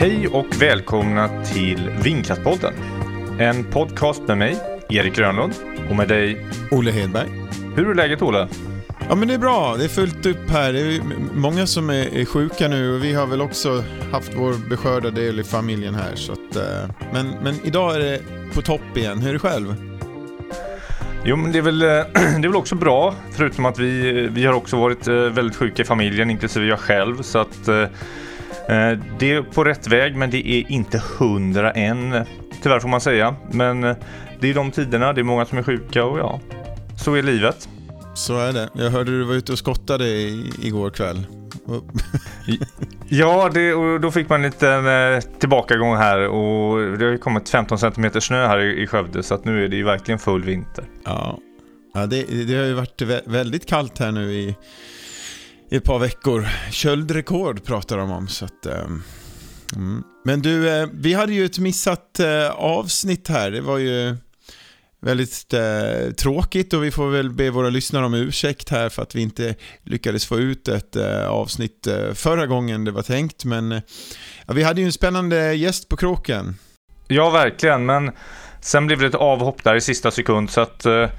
[0.00, 2.74] Hej och välkomna till Vindkraftspodden.
[3.38, 4.56] En podcast med mig,
[4.88, 5.54] Erik Grönlund,
[5.90, 7.28] och med dig, Olle Hedberg.
[7.76, 8.48] Hur är läget, Olle?
[9.08, 9.76] Ja, men det är bra.
[9.78, 10.72] Det är fullt upp här.
[10.72, 11.00] Det är
[11.34, 15.44] många som är sjuka nu och vi har väl också haft vår beskörda del i
[15.44, 16.14] familjen här.
[16.14, 18.20] Så att, eh, men, men idag är det
[18.54, 19.18] på topp igen.
[19.18, 19.74] Hur är det själv?
[21.24, 24.52] Jo, men det är, väl, det är väl också bra, förutom att vi, vi har
[24.54, 27.22] också varit eh, väldigt sjuka i familjen, inklusive jag själv.
[27.22, 27.84] Så att eh,
[29.18, 32.24] det är på rätt väg, men det är inte hundra än.
[32.62, 33.36] Tyvärr får man säga.
[33.50, 33.80] Men
[34.40, 36.40] det är de tiderna, det är många som är sjuka och ja,
[36.96, 37.68] så är livet.
[38.14, 38.68] Så är det.
[38.74, 40.08] Jag hörde du var ute och skottade
[40.62, 41.26] igår kväll.
[43.08, 47.18] ja, det, och då fick man en liten eh, tillbakagång här och det har ju
[47.18, 50.18] kommit 15 cm snö här i, i Skövde så att nu är det ju verkligen
[50.18, 50.84] full vinter.
[51.04, 51.38] Ja,
[51.94, 54.56] ja det, det har ju varit väldigt kallt här nu i,
[55.70, 56.48] i ett par veckor.
[56.70, 58.66] Köldrekord pratar de om så att...
[58.66, 58.86] Eh,
[59.76, 60.02] mm.
[60.24, 63.50] Men du, eh, vi hade ju ett missat eh, avsnitt här.
[63.50, 64.16] Det var ju
[65.00, 69.14] väldigt eh, tråkigt och vi får väl be våra lyssnare om ursäkt här för att
[69.14, 73.44] vi inte lyckades få ut ett eh, avsnitt eh, förra gången det var tänkt.
[73.44, 73.82] Men eh,
[74.46, 76.56] ja, vi hade ju en spännande gäst på kroken.
[77.08, 77.86] Ja, verkligen.
[77.86, 78.10] Men
[78.60, 81.10] sen blev det ett avhopp där i sista sekund så att eh,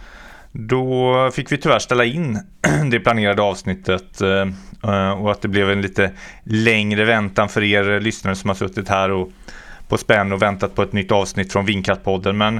[0.51, 2.39] då fick vi tyvärr ställa in
[2.91, 6.11] det planerade avsnittet eh, och att det blev en lite
[6.43, 9.31] längre väntan för er lyssnare som har suttit här och
[9.87, 12.37] på spänn och väntat på ett nytt avsnitt från Vindkraftpodden.
[12.37, 12.59] Men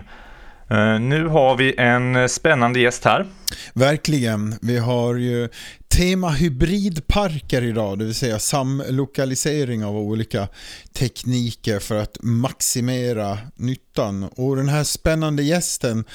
[0.72, 3.26] Eh, nu har vi en eh, spännande gäst här.
[3.74, 4.56] Verkligen.
[4.62, 5.50] Vi har ju
[5.90, 10.48] tema hybridparker idag, det vill säga samlokalisering av olika
[10.94, 14.24] tekniker för att maximera nyttan.
[14.24, 16.06] Och den här spännande gästen,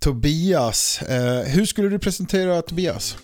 [0.00, 3.16] Tobias, eh, hur skulle du presentera Tobias?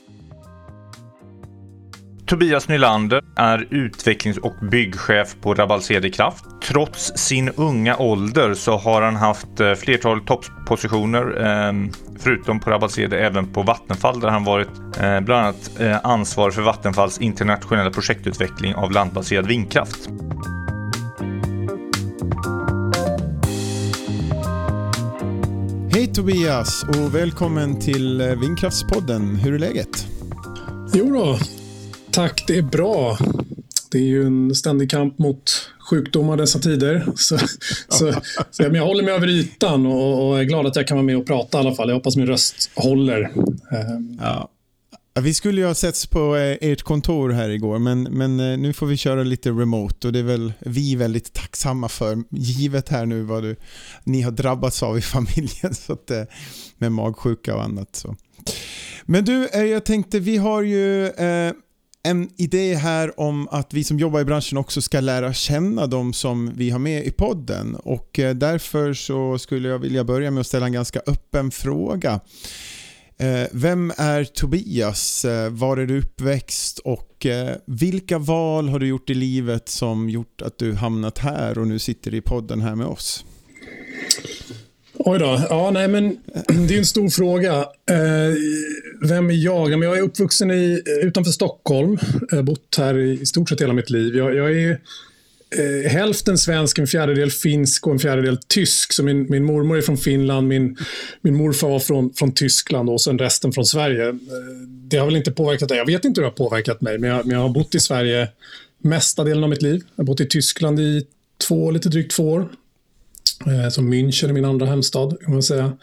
[2.26, 6.44] Tobias Nylander är utvecklings och byggchef på Rabalsede Kraft.
[6.62, 13.18] Trots sin unga ålder så har han haft eh, flertal topppositioner, ehm, förutom på Rabalsede
[13.18, 14.68] även på Vattenfall där han varit
[15.00, 20.08] eh, bland annat eh, ansvarig för Vattenfalls internationella projektutveckling av landbaserad vindkraft.
[25.92, 29.36] Hej Tobias och välkommen till Vindkraftspodden.
[29.36, 30.06] Hur är läget?
[30.94, 31.38] Jo då,
[32.12, 33.18] Tack, det är bra.
[33.90, 37.06] Det är ju en ständig kamp mot sjukdomar dessa tider.
[37.16, 37.38] Så,
[37.88, 38.12] så,
[38.50, 41.16] så jag håller mig över ytan och, och, är glad att jag kan vara med
[41.16, 41.88] och prata i alla fall.
[41.88, 43.20] Jag hoppas min röst håller.
[43.70, 44.18] Ehm.
[44.20, 44.48] Ja.
[45.20, 48.72] Vi skulle ju ha setts på eh, ert kontor här igår, men, men eh, nu
[48.72, 53.06] får vi köra lite remote och det är väl vi väldigt tacksamma för, givet här
[53.06, 53.56] nu vad du,
[54.04, 56.22] ni har drabbats av i familjen så att, eh,
[56.78, 57.96] med magsjuka och annat.
[57.96, 58.16] Så.
[59.04, 61.52] Men du, jag tänkte, vi har ju eh,
[62.02, 66.12] en idé här om att vi som jobbar i branschen också ska lära känna de
[66.12, 70.40] som vi har med i podden och eh, därför så skulle jag vilja börja med
[70.40, 72.20] att ställa en ganska öppen fråga.
[73.18, 75.24] Eh, vem är Tobias?
[75.24, 77.26] Eh, var är du uppväxt och
[77.66, 81.78] vilka val har du gjort i livet som gjort att du hamnat här och nu
[81.78, 83.24] sitter i podden här med oss?
[84.94, 85.40] Oj då.
[85.50, 86.16] Ja, nej, men
[86.68, 87.52] det är en stor fråga.
[87.90, 88.34] Eh,
[89.08, 89.84] vem är jag?
[89.84, 91.98] Jag är uppvuxen i, utanför Stockholm.
[92.30, 94.16] Jag har bott här i stort sett hela mitt liv.
[94.16, 98.92] Jag, jag är eh, hälften svensk, en fjärdedel finsk och en fjärdedel tysk.
[98.92, 100.76] Så min, min mormor är från Finland, min,
[101.20, 104.08] min morfar var från, från Tyskland och sen resten från Sverige.
[104.08, 104.14] Eh,
[104.68, 105.78] det har väl inte påverkat dig.
[105.78, 107.80] Jag vet inte hur det har påverkat mig, men jag, men jag har bott i
[107.80, 108.28] Sverige
[108.78, 109.82] mesta delen av mitt liv.
[109.96, 111.06] Jag har bott i Tyskland i
[111.48, 112.48] två, lite drygt två år.
[113.46, 115.76] Eh, så München är min andra hemstad, kan man säga.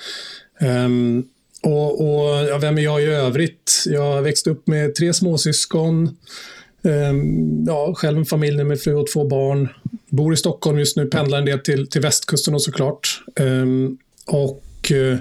[0.59, 1.23] Ehm,
[1.63, 3.83] och, och ja, vem är jag i övrigt?
[3.85, 6.17] Jag växte upp med tre småsyskon.
[6.83, 9.69] Ehm, ja, själv en familj med fru och två barn.
[10.09, 13.23] Bor i Stockholm just nu, pendlar en del till, till västkusten och såklart.
[13.35, 15.17] Ehm, och eh,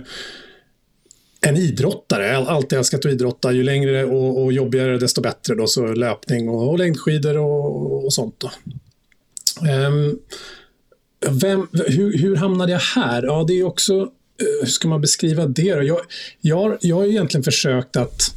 [1.40, 2.26] en idrottare.
[2.26, 3.52] Jag har alltid älskat att idrotta.
[3.52, 5.54] Ju längre och, och jobbigare desto bättre.
[5.54, 8.34] Då, så löpning och, och längdskidor och, och sånt.
[8.38, 8.50] Då.
[9.70, 10.18] Um,
[11.26, 13.22] vem, hur, hur hamnade jag här?
[13.22, 15.82] Ja, det är också, eh, hur ska man beskriva det då?
[15.82, 16.00] Jag,
[16.40, 18.34] jag, jag har egentligen försökt att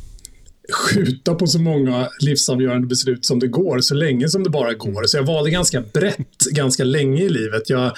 [0.74, 5.04] skjuta på så många livsavgörande beslut som det går, så länge som det bara går.
[5.04, 7.70] Så jag valde ganska brett ganska länge i livet.
[7.70, 7.92] Jag,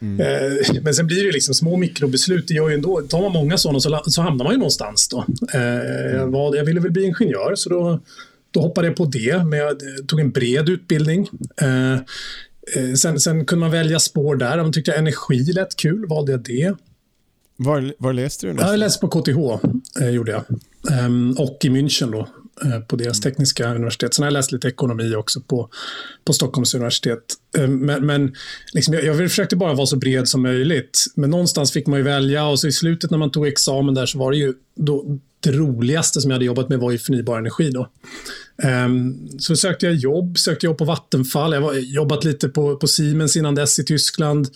[0.00, 0.20] mm.
[0.20, 2.48] eh, men sen blir det liksom små mikrobeslut.
[2.48, 5.08] Det gör ju ändå, tar man många sådana så, så hamnar man ju någonstans.
[5.08, 5.24] Då.
[5.54, 8.00] Eh, jag, valde, jag ville väl bli ingenjör, så då,
[8.50, 9.44] då hoppade jag på det.
[9.44, 11.28] Men jag tog en bred utbildning.
[11.62, 12.00] Eh, Eh,
[12.96, 14.58] sen, sen kunde man välja spår där.
[14.58, 16.74] Om man tyckte energi lät kul valde jag det.
[17.56, 18.52] Var, var läste du?
[18.52, 18.70] Nästan?
[18.70, 19.66] Jag läste på KTH,
[20.00, 20.44] eh, gjorde jag.
[20.98, 22.28] Ehm, och i München då.
[22.62, 23.32] eh, på deras mm.
[23.32, 24.14] tekniska universitet.
[24.14, 25.68] Sen har jag läst lite ekonomi också på,
[26.24, 27.24] på Stockholms universitet.
[27.58, 28.34] Eh, men, men
[28.72, 31.04] liksom jag, jag försökte bara vara så bred som möjligt.
[31.14, 34.06] Men någonstans fick man ju välja och så i slutet när man tog examen där
[34.06, 37.38] så var det ju då, det roligaste som jag hade jobbat med var ju förnybar
[37.38, 37.70] energi.
[37.70, 37.88] Då.
[38.62, 41.52] Um, så sökte jag jobb, sökte jobb på Vattenfall.
[41.52, 44.48] Jag har jobbat lite på, på Siemens innan dess i Tyskland.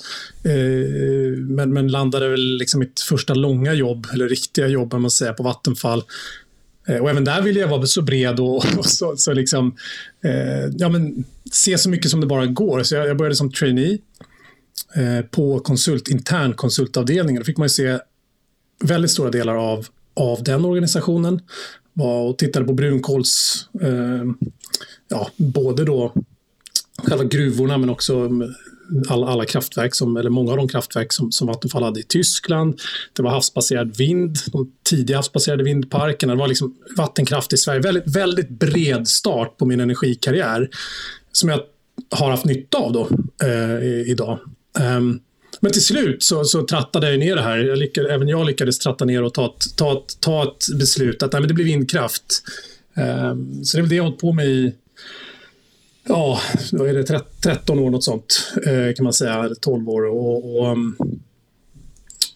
[0.46, 5.32] Uh, men, men landade väl liksom mitt första långa jobb, eller riktiga jobb man säger,
[5.32, 6.02] på Vattenfall.
[6.90, 9.76] Uh, och även där ville jag vara så bred och, och så, så liksom,
[10.24, 12.82] uh, ja, men, se så mycket som det bara går.
[12.82, 13.98] Så jag, jag började som trainee
[15.30, 17.40] på konsult, intern konsultavdelningen.
[17.40, 17.98] Då fick man se
[18.84, 19.86] väldigt stora delar av
[20.18, 21.40] av den organisationen.
[21.92, 24.24] Var och tittade på brunkols, eh,
[25.08, 26.12] ja, både då
[27.02, 28.30] själva gruvorna men också
[29.08, 32.80] alla, alla kraftverk, som, eller många av de kraftverk som, som Vattenfall hade i Tyskland.
[33.12, 36.32] Det var havsbaserad vind, de tidiga havsbaserade vindparkerna.
[36.32, 37.80] Det var liksom vattenkraft i Sverige.
[37.80, 40.68] Väldigt, väldigt bred start på min energikarriär
[41.32, 41.60] som jag
[42.10, 43.08] har haft nytta av då,
[43.46, 44.38] eh, idag.
[44.96, 45.20] Um,
[45.60, 47.58] men till slut så, så trattade jag ner det här.
[47.58, 51.22] Jag lyckades, även jag lyckades tratta ner och ta ett, ta ett, ta ett beslut
[51.22, 52.42] att nej, men det blir vindkraft.
[52.94, 54.74] Um, så det är väl det jag har hållit på med i
[56.08, 56.40] ja,
[56.72, 60.06] då är det 13 år, något sånt, eh, kan man säga, eller 12 år.
[60.06, 60.96] Och, och ehm,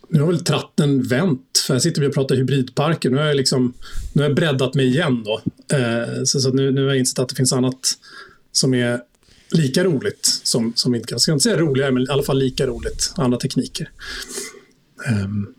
[0.08, 3.10] nu har väl tratten vänt, för här sitter vi och pratar hybridparker.
[3.10, 3.74] Nu har jag, liksom,
[4.12, 5.24] nu har jag breddat mig igen.
[5.24, 5.40] Då.
[5.76, 7.80] Eh, så, så nu, nu har jag insett att det finns annat
[8.52, 9.00] som är
[9.52, 12.66] lika roligt som, som inte, jag ska inte säga roligare, men i alla fall lika
[12.66, 13.90] roligt, andra tekniker.
[15.24, 15.54] Um,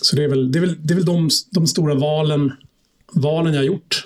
[0.00, 2.52] så det är väl, det är väl, det är väl de, de stora valen,
[3.12, 4.04] valen jag har gjort.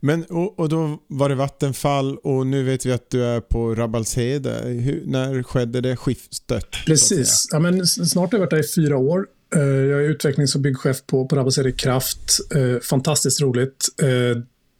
[0.00, 3.74] Men och, och, då var det Vattenfall och nu vet vi att du är på
[3.74, 4.62] Rabbalshede.
[5.06, 6.66] när skedde det skiftet?
[6.86, 7.48] Precis.
[7.50, 9.26] Ja, men snart har jag varit där i fyra år.
[9.56, 12.38] Eh, jag är utvecklings och byggchef på, på Rabbalshede Kraft.
[12.54, 13.88] Eh, fantastiskt roligt.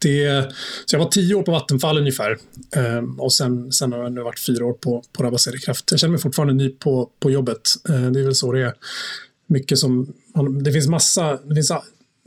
[0.03, 0.53] Det,
[0.85, 2.37] så jag var tio år på Vattenfall ungefär.
[2.75, 5.91] Ehm, och sen, sen har jag nu varit fyra år på, på Rabaseri Kraft.
[5.91, 7.61] Jag känner mig fortfarande ny på, på jobbet.
[7.89, 8.73] Ehm, det är väl så det är.
[9.47, 10.13] Mycket som,
[10.63, 11.69] det finns massa, det finns,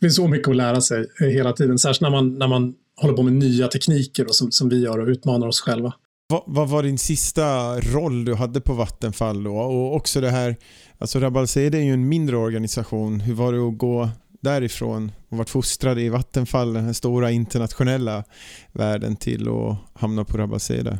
[0.00, 1.78] finns så mycket att lära sig hela tiden.
[1.78, 4.98] Särskilt när man, när man håller på med nya tekniker och som, som vi gör
[4.98, 5.92] och utmanar oss själva.
[6.26, 9.56] Vad, vad, var din sista roll du hade på Vattenfall då?
[9.56, 10.56] Och också det här,
[10.98, 13.20] alltså Rabalsede är ju en mindre organisation.
[13.20, 14.10] Hur var det att gå
[14.44, 18.24] därifrån och varit fostrad i Vattenfall, den här stora internationella
[18.72, 20.98] världen till att hamna på Rabaseda?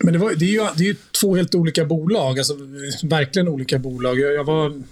[0.00, 2.54] Men det, var, det, är ju, det är ju två helt olika bolag, alltså
[3.02, 4.18] verkligen olika bolag.
[4.18, 4.82] Jag, jag var,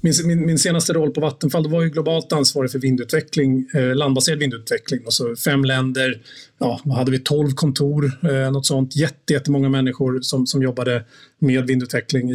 [0.00, 4.38] min, min, min, senaste roll på Vattenfall var ju globalt ansvarig för vindutveckling, eh, landbaserad
[4.38, 5.00] vindutveckling.
[5.06, 6.20] Och så fem länder,
[6.58, 8.96] ja, hade vi, tolv kontor, eh, något sånt.
[8.96, 11.04] Jätte, jättemånga människor som, som jobbade
[11.38, 12.34] med vindutveckling i,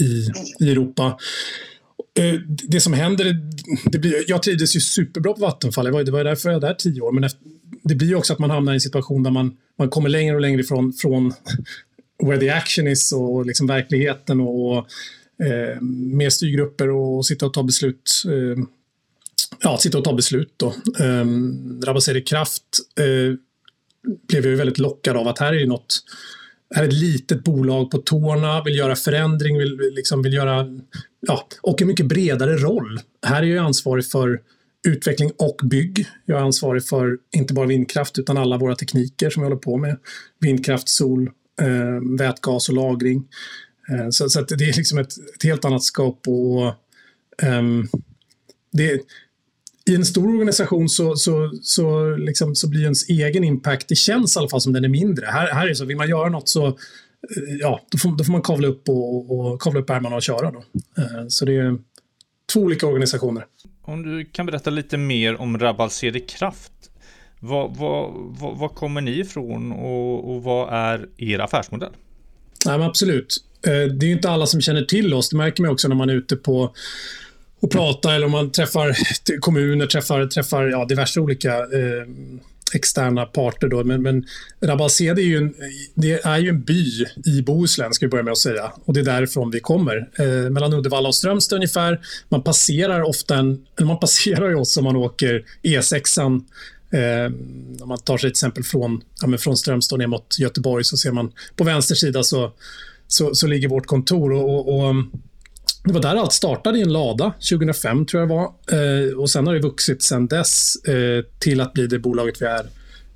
[0.00, 0.28] i,
[0.60, 1.18] i Europa.
[2.18, 3.36] Eh, det som händer,
[3.84, 6.68] det blir, jag trivdes ju superbra på Vattenfall, det var, det var därför jag var
[6.68, 7.40] där tio år, men efter,
[7.82, 10.40] det blir också att man hamnar i en situation där man, man kommer längre och
[10.40, 11.32] längre ifrån från
[12.22, 14.76] where the action is och liksom verkligheten och
[15.44, 18.22] eh, mer styrgrupper och sitta och ta beslut.
[18.26, 18.64] Eh,
[19.60, 20.66] ja, sitta och ta beslut då.
[21.00, 21.26] Eh,
[21.84, 22.62] Rabaseri Kraft
[23.00, 23.36] eh,
[24.28, 26.02] blev jag väldigt lockad av att här är det något
[26.74, 30.66] är ett litet bolag på tårna, vill göra förändring, vill, liksom vill göra...
[31.20, 33.00] Ja, och en mycket bredare roll.
[33.26, 34.40] Här är jag ansvarig för
[34.86, 36.06] utveckling och bygg.
[36.24, 39.76] Jag är ansvarig för inte bara vindkraft utan alla våra tekniker som vi håller på
[39.76, 39.96] med.
[40.40, 41.30] Vindkraft, sol,
[41.60, 43.28] eh, vätgas och lagring.
[43.88, 46.66] Eh, så, så det är liksom ett, ett, helt annat skap och
[47.46, 47.62] eh,
[48.72, 49.00] det,
[49.90, 54.36] i en stor organisation så, så, så, liksom, så blir ens egen impact, det känns
[54.36, 55.26] i alla fall som den är mindre.
[55.26, 56.74] Här, här är så, vill man göra något så eh,
[57.60, 60.50] ja, då får, då får man kavla upp, och, och kavla upp ärmarna och köra.
[60.50, 60.58] Då.
[60.98, 61.78] Eh, så det är
[62.52, 63.44] två olika organisationer.
[63.82, 66.72] Om du kan berätta lite mer om Rabal CD Kraft.
[67.40, 71.92] Vad, vad, vad, vad, kommer ni ifrån och, och vad är er affärsmodell?
[72.66, 73.36] Nej, absolut.
[73.66, 75.28] Eh, det är inte alla som känner till oss.
[75.28, 76.74] Det märker man också när man är ute på
[77.60, 78.96] och prata eller om man träffar
[79.40, 82.06] kommuner, träffar, träffar ja, diverse olika eh,
[82.74, 83.68] externa parter.
[83.68, 83.84] Då.
[83.84, 84.24] Men, men
[84.60, 85.54] Rabbalsede är ju en,
[85.94, 88.72] det är ju en by i Bohuslän, ska vi börja med att säga.
[88.84, 90.08] Och det är därifrån vi kommer.
[90.18, 92.00] Eh, mellan Uddevalla och Strömstad ungefär.
[92.28, 96.42] Man passerar ofta en, eller man passerar ju oss om man åker E6an
[96.90, 97.32] Eh,
[97.82, 101.12] om man tar sig till exempel från, ja, från Strömstad ner mot Göteborg så ser
[101.12, 102.52] man på vänster sida så,
[103.06, 104.32] så, så ligger vårt kontor.
[104.32, 104.94] Och, och, och
[105.86, 108.44] det var där allt startade i en lada 2005 tror jag det var.
[108.44, 112.46] Eh, och sen har det vuxit sen dess eh, till att bli det bolaget vi
[112.46, 112.66] är,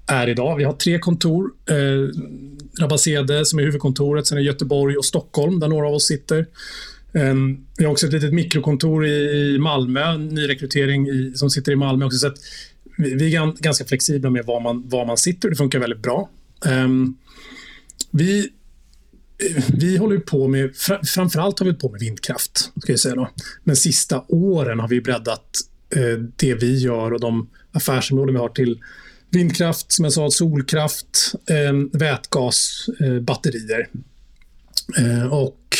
[0.07, 0.57] är idag.
[0.57, 1.51] Vi har tre kontor.
[1.71, 2.09] Eh,
[2.81, 6.47] Rabasede som är huvudkontoret, sen är Göteborg och Stockholm där några av oss sitter.
[7.13, 12.05] Ehm, vi har också ett litet mikrokontor i Malmö, nyrekrytering i, som sitter i Malmö
[12.05, 12.19] också.
[12.19, 12.33] Så
[12.99, 15.51] vi, vi, är ganska flexibla med var man, var man sitter.
[15.51, 16.31] Det funkar väldigt bra.
[16.67, 17.17] Ehm,
[18.11, 18.51] vi,
[19.69, 20.71] vi håller på med,
[21.15, 22.73] framförallt har vi på med vindkraft.
[22.83, 23.31] Ska jag säga då.
[23.65, 25.47] Men sista åren har vi breddat
[25.97, 28.81] eh, det vi gör och de affärsområden vi har till
[29.31, 33.89] vindkraft, som jag sa, solkraft, eh, vätgas, eh, batterier.
[34.99, 35.77] Eh, och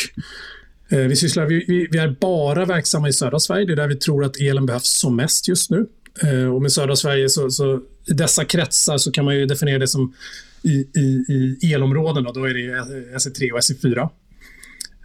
[0.89, 3.65] eh, vi, sysslar, vi, vi, är bara verksamma i södra Sverige.
[3.65, 5.87] Det är där vi tror att elen behövs som mest just nu.
[6.23, 9.79] Eh, och med södra Sverige, så, så, i dessa kretsar så kan man ju definiera
[9.79, 10.13] det som
[10.63, 12.23] i, i, i elområden.
[12.23, 14.09] Då, då är det SE3 och SE4.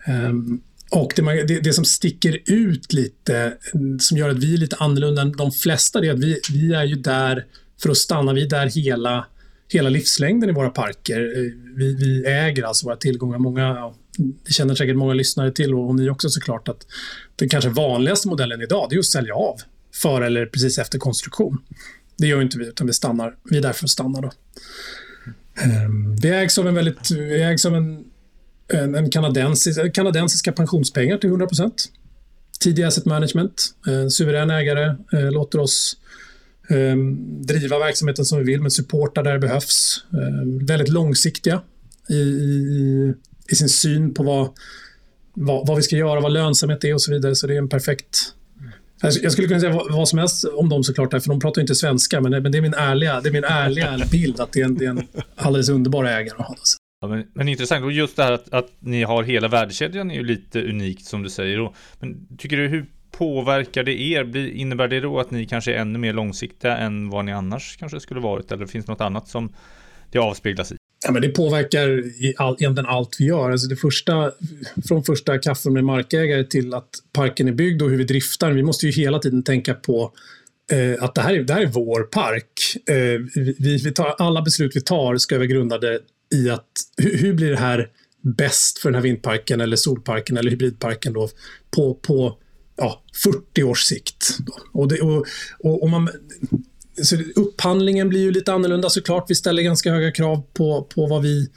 [0.07, 0.61] Um, ehm,
[0.91, 3.57] och det, det, det, som sticker ut lite,
[4.01, 6.75] som gör att vi är lite annorlunda än de flesta, det är att vi, vi
[6.75, 7.47] är ju där
[7.83, 8.33] för att stanna.
[8.33, 9.27] Vi är där hela,
[9.69, 11.21] hela livslängden i våra parker.
[11.21, 13.39] Eh, vi, vi äger alltså våra tillgångar.
[13.39, 16.87] Många, ja, det känner säkert många lyssnare till och, ni också såklart att
[17.37, 19.57] den kanske vanligaste modellen idag det är att sälja av
[19.95, 21.59] före eller precis efter konstruktion.
[22.17, 23.37] Det gör inte vi, utan vi stannar.
[23.45, 24.21] Vi är där för att stanna.
[24.21, 24.31] Då.
[25.63, 27.11] Ehm, vi ägs av en väldigt...
[27.11, 28.05] Vi ägs av en,
[28.69, 31.49] en, en kanadensisk, kanadensiska pensionspengar till 100
[32.61, 35.97] Tidig asset management, en suverän ägare, eh, låter oss
[36.69, 40.05] ehm, driva verksamheten som vi vill, men supporta där det behövs.
[40.13, 41.63] Ehm, väldigt långsiktiga
[42.09, 43.15] i, i,
[43.49, 44.51] i, sin syn på vad,
[45.35, 47.37] vad, vad, vi ska göra, vad lönsamhet är och så vidare.
[47.37, 48.33] Så det är en perfekt...
[49.01, 51.61] Alltså, jag skulle kunna säga vad, vad som helst om dem såklart, för de pratar
[51.61, 54.61] inte svenska, men, men det, är min ärliga, det är min ärliga bild att det
[54.61, 55.03] är en, det är en
[55.37, 56.45] alldeles underbar ägare att ha.
[56.45, 56.77] Alltså.
[57.01, 60.15] Ja, men, men intressant, och just det här att, att ni har hela värdekedjan är
[60.15, 61.61] ju lite unikt som du säger.
[61.61, 64.37] Och, men tycker du, hur påverkar det er?
[64.37, 68.01] Innebär det då att ni kanske är ännu mer långsiktiga än vad ni annars kanske
[68.01, 68.53] skulle varit?
[68.53, 69.53] Eller finns det något annat som
[70.11, 70.77] det avspeglas i?
[71.07, 71.89] Ja, men det påverkar
[72.25, 73.51] i all, egentligen allt vi gör.
[73.51, 74.33] Alltså det första,
[74.89, 78.53] från första kaffen med markägare till att parken är byggd och hur vi driftar.
[78.53, 80.13] Vi måste ju hela tiden tänka på
[80.73, 82.77] eh, att det här, är, det här är vår park.
[82.89, 86.01] Eh, vi, vi tar, alla beslut vi tar ska vara grundade
[86.35, 87.89] i att hur, hur, blir det här
[88.23, 91.29] bäst för den här vindparken eller solparken eller hybridparken då
[91.77, 92.39] på, på
[92.77, 94.39] ja, 40 års sikt.
[94.73, 95.27] Och, det, och,
[95.59, 96.09] och, och man,
[97.03, 99.31] så upphandlingen blir ju lite annorlunda såklart.
[99.31, 101.51] Vi ställer ganska höga krav på, på vad vi,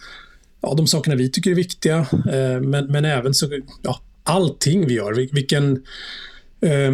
[0.62, 1.98] ja, de sakerna vi tycker är viktiga.
[2.12, 5.13] Eh, men, men även så, ja, allting vi gör.
[5.13, 5.84] Vilken,
[6.62, 6.91] eh,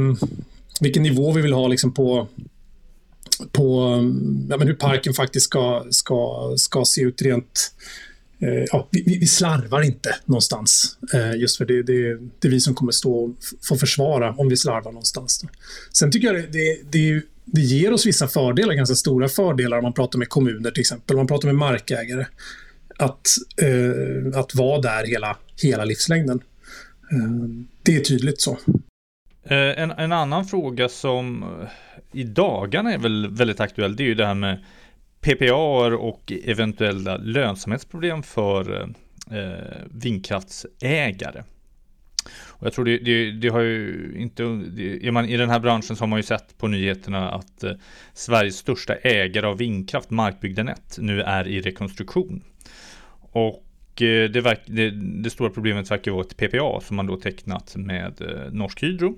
[0.82, 2.28] vilken nivå vi vill ha liksom på,
[3.52, 3.92] på
[4.50, 7.74] ja, men hur parken faktiskt ska, ska, ska se ut rent
[8.40, 10.98] eh, ja, vi, vi, slarvar inte någonstans.
[11.14, 14.50] Eh, just för det, det, det är vi som kommer stå och få försvara om
[14.50, 15.46] vi slarvar någonstans.
[15.94, 19.84] Sen tycker jag det, det, det det ger oss vissa fördelar, ganska stora fördelar om
[19.84, 22.26] man pratar med kommuner till exempel, om man pratar med markägare.
[22.98, 23.28] Att,
[23.62, 26.42] eh, att vara där hela, hela livslängden.
[27.12, 28.58] Eh, det är tydligt så.
[29.44, 34.08] Eh, en, en annan fråga som eh, i dagarna är väl väldigt aktuell, det är
[34.08, 34.64] ju det här med
[35.22, 41.44] PPA och eventuella lönsamhetsproblem för eh, eh vindkraftsägare.
[42.66, 45.96] Och jag tror det, det, det har ju inte, det, man, i den här branschen
[45.96, 47.72] så har man ju sett på nyheterna att eh,
[48.14, 52.44] Sveriges största ägare av vindkraft, Markbygdenet, nu är i rekonstruktion.
[53.20, 54.90] Och eh, det, verk, det,
[55.24, 59.18] det, stora problemet verkar vara ett PPA som man då tecknat med eh, Norsk Hydro.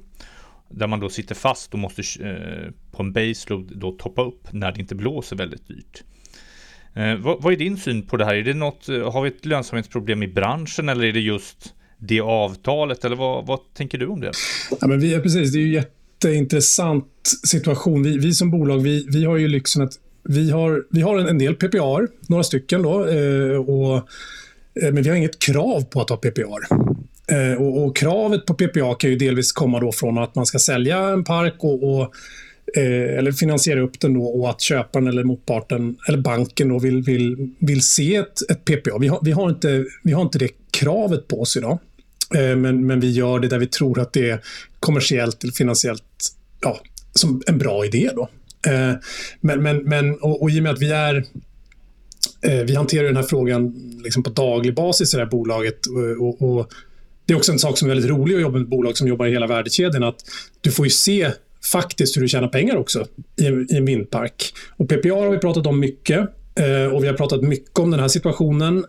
[0.69, 4.71] Där man då sitter fast och måste eh, på en baseload då toppa upp när
[4.71, 6.03] det inte blåser väldigt dyrt.
[6.93, 8.35] Eh, vad, vad, är din syn på det här?
[8.35, 12.21] Är det något, eh, har vi ett lönsamhetsproblem i branschen eller är det just det
[12.21, 13.05] avtalet?
[13.05, 14.31] Eller vad, vad tänker du om det?
[14.81, 17.05] Ja, men vi, precis, det är ju jätteintressant
[17.47, 18.03] situation.
[18.03, 21.27] Vi, vi som bolag, vi, vi har ju lyxen att vi har, vi har en,
[21.27, 23.95] en del PPA, några stycken då, eh, och,
[24.81, 26.75] eh, men vi har inget krav på att ha PPA.
[27.31, 30.59] Eh, och, och, kravet på PPA kan ju delvis komma då från att man ska
[30.59, 32.01] sälja en park och, och
[32.77, 37.01] eh, eller finansiera upp den då och att köparen eller motparten eller banken då vill,
[37.03, 38.97] vill, vill se ett, ett PPA.
[38.99, 41.79] Vi har, vi, har inte, vi har inte det kravet på oss idag.
[42.35, 44.41] Eh, men, men vi gör det där vi tror att det är
[44.79, 46.03] kommersiellt eller finansiellt
[46.61, 46.79] ja,
[47.13, 48.09] som en bra idé.
[48.15, 48.29] Då.
[48.71, 48.93] Eh,
[49.41, 51.15] men, men, men, och, och i och med att vi är
[52.41, 55.79] eh, vi hanterar den här frågan liksom på daglig basis i det här bolaget
[56.19, 56.71] och, och,
[57.25, 59.07] det är också en sak som är väldigt rolig att jobba med ett bolag som
[59.07, 60.03] jobbar i hela värdekedjan.
[60.03, 60.15] Att
[60.61, 61.31] du får ju se
[61.71, 63.05] faktiskt hur du tjänar pengar också
[63.41, 64.53] i en, i en vindpark.
[64.77, 66.19] Och PPA har vi pratat om mycket
[66.93, 68.85] och vi har pratat mycket om den här situationen.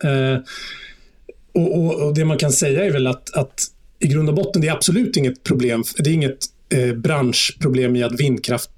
[1.58, 3.64] Och, och, och, Det man kan säga är väl att, att
[4.00, 5.84] i grund och botten, det är absolut inget problem.
[5.98, 6.38] Det är inget
[6.74, 8.70] eh, branschproblem i att vindkraft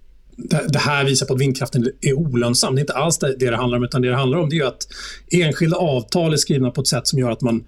[0.68, 2.74] det här visar på att vindkraften är olönsam.
[2.74, 4.64] Det är inte alls det det handlar om, utan det det handlar om det är
[4.64, 4.86] att
[5.30, 7.64] enskilda avtal är skrivna på ett sätt som gör att man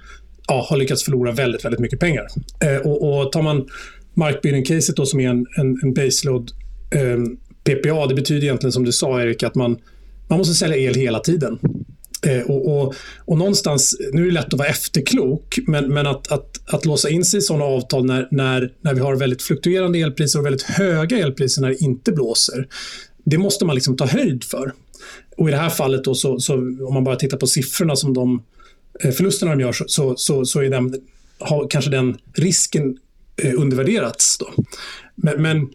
[0.48, 2.26] ja, har lyckats förlora väldigt, väldigt mycket pengar.
[2.64, 3.66] Eh, och, och tar man
[4.14, 6.50] markbildning-caset som är en, en, en baseload
[6.94, 7.18] eh,
[7.64, 9.78] PPA, det betyder egentligen som du sa Erik, att man,
[10.28, 11.58] man måste sälja el hela tiden.
[12.26, 16.32] Eh, och, och, och, någonstans, nu är det lätt att vara efterklok, men, men att,
[16.32, 19.98] att, att låsa in sig i sådana avtal när, när, när vi har väldigt fluktuerande
[19.98, 22.68] elpriser och väldigt höga elpriser när det inte blåser,
[23.24, 24.72] det måste man liksom ta höjd för.
[25.36, 26.54] Och I det här fallet, då, så, så,
[26.86, 28.42] om man bara tittar på siffrorna som de
[29.00, 30.94] eh, förlusterna de gör, så, så, så är den,
[31.38, 32.98] har kanske den risken
[33.36, 34.38] eh, undervärderats.
[34.38, 34.64] Då.
[35.14, 35.68] Men, men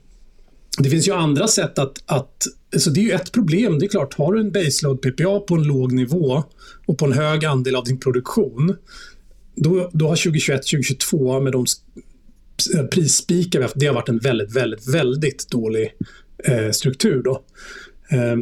[0.77, 3.79] det finns ju andra sätt att, att så det är ju ett problem.
[3.79, 6.43] Det är klart, har du en baseload PPA på en låg nivå
[6.85, 8.75] och på en hög andel av din produktion,
[9.55, 11.65] då, då har 2021-2022 med de
[12.75, 15.93] eh, prisspikar vi haft, det har varit en väldigt, väldigt, väldigt dålig
[16.43, 17.23] eh, struktur.
[17.23, 17.43] Då.
[18.09, 18.37] Eh,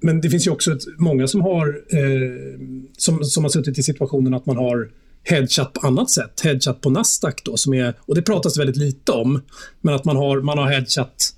[0.00, 2.58] men det finns ju också ett, många som har, eh,
[2.96, 4.90] som, som har suttit i situationen att man har
[5.22, 6.40] hedgat på annat sätt.
[6.40, 9.42] Hedgat på Nasdaq då, som är, och det pratas väldigt lite om,
[9.80, 11.34] men att man har, man har hedgat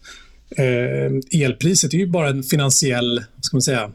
[0.57, 3.91] eh, elpriset är ju bara en finansiell, ska man säga,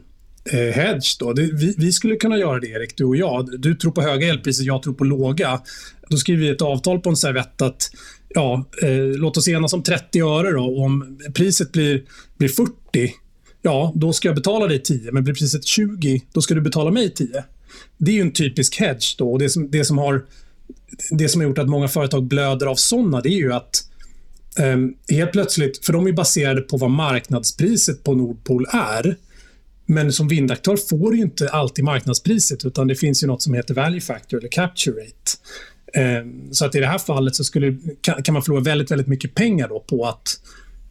[0.52, 1.16] eh, hedge.
[1.18, 1.32] Då.
[1.32, 3.60] Det, vi, vi, skulle kunna göra det, Erik, du och jag.
[3.60, 5.60] Du tror på höga elpriser, jag tror på låga.
[6.08, 7.90] Då skriver vi ett avtal på en servett att
[8.28, 10.84] ja, eh, låt oss enas om 30 öre då.
[10.84, 12.02] Om priset blir,
[12.38, 12.72] blir 40,
[13.62, 15.12] ja, då ska jag betala dig 10.
[15.12, 17.44] Men blir priset 20, då ska du betala mig 10.
[17.98, 19.16] Det är ju en typisk hedge.
[19.18, 19.32] Då.
[19.32, 20.24] Och det, som, det, som har,
[21.10, 23.89] det som har gjort att många företag blöder av såna, det är ju att
[24.58, 29.16] Ehm, helt plötsligt, för de är baserade på vad marknadspriset på Nordpol är.
[29.86, 33.74] Men som vindaktör får du inte alltid marknadspriset utan det finns ju något som heter
[33.74, 35.30] value factor eller capture rate.
[35.94, 39.34] Ehm, så att i det här fallet så skulle, kan, man förlora väldigt, väldigt mycket
[39.34, 40.40] pengar då på att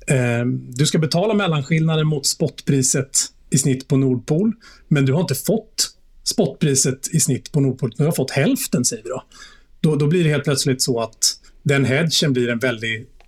[0.08, 3.18] ehm, du ska betala mellanskillnaden mot spotpriset
[3.50, 4.54] i snitt på Nordpol,
[4.88, 5.90] men du har inte fått
[6.24, 9.24] spotpriset i snitt på Nordpol, du har fått hälften säger vi då.
[9.82, 13.19] Då, då blir det helt plötsligt så att den hedgen blir en väldigt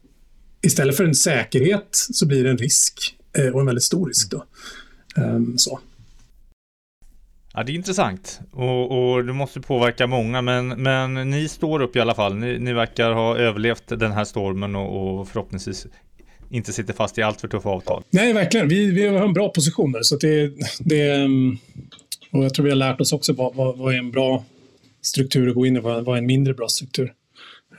[0.62, 4.32] istället för en säkerhet så blir det en risk eh, och en väldigt stor risk.
[4.32, 4.46] Då.
[5.16, 5.80] Um, så.
[7.54, 11.96] Ja, det är intressant och, och det måste påverka många, men, men ni står upp
[11.96, 12.36] i alla fall.
[12.36, 15.88] Ni, ni verkar ha överlevt den här stormen och, och förhoppningsvis
[16.50, 18.04] inte sitter fast i allt för tuffa avtal.
[18.10, 18.68] Nej, verkligen.
[18.68, 21.58] Vi, vi har en bra position där, så det, det ehm,
[22.32, 24.46] och jag tror vi har lärt oss också vad, vad, vad är en bra
[25.02, 27.14] struktur att gå in i, vad, vad är en mindre bra struktur.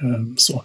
[0.01, 0.65] Um, så.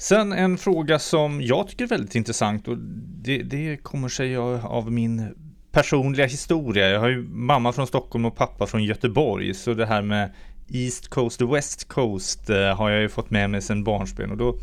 [0.00, 2.76] Sen en fråga som jag tycker är väldigt intressant och
[3.22, 5.34] det, det kommer sig av min
[5.72, 6.88] personliga historia.
[6.88, 10.32] Jag har ju mamma från Stockholm och pappa från Göteborg så det här med
[10.68, 14.36] East Coast och West Coast eh, har jag ju fått med mig sedan barnsben och
[14.36, 14.56] då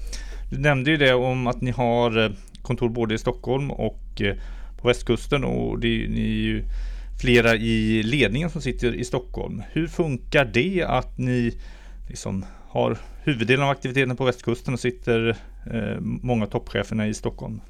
[0.51, 4.35] du nämnde ju det om att ni har eh, kontor både i Stockholm och eh,
[4.81, 6.63] på västkusten och det, ni är ju
[7.21, 9.63] flera i ledningen som sitter i Stockholm.
[9.71, 11.59] Hur funkar det att ni
[12.09, 12.45] liksom
[12.77, 15.29] har huvuddelen av aktiviteten på västkusten och sitter
[15.73, 17.61] eh, många toppcheferna i Stockholm.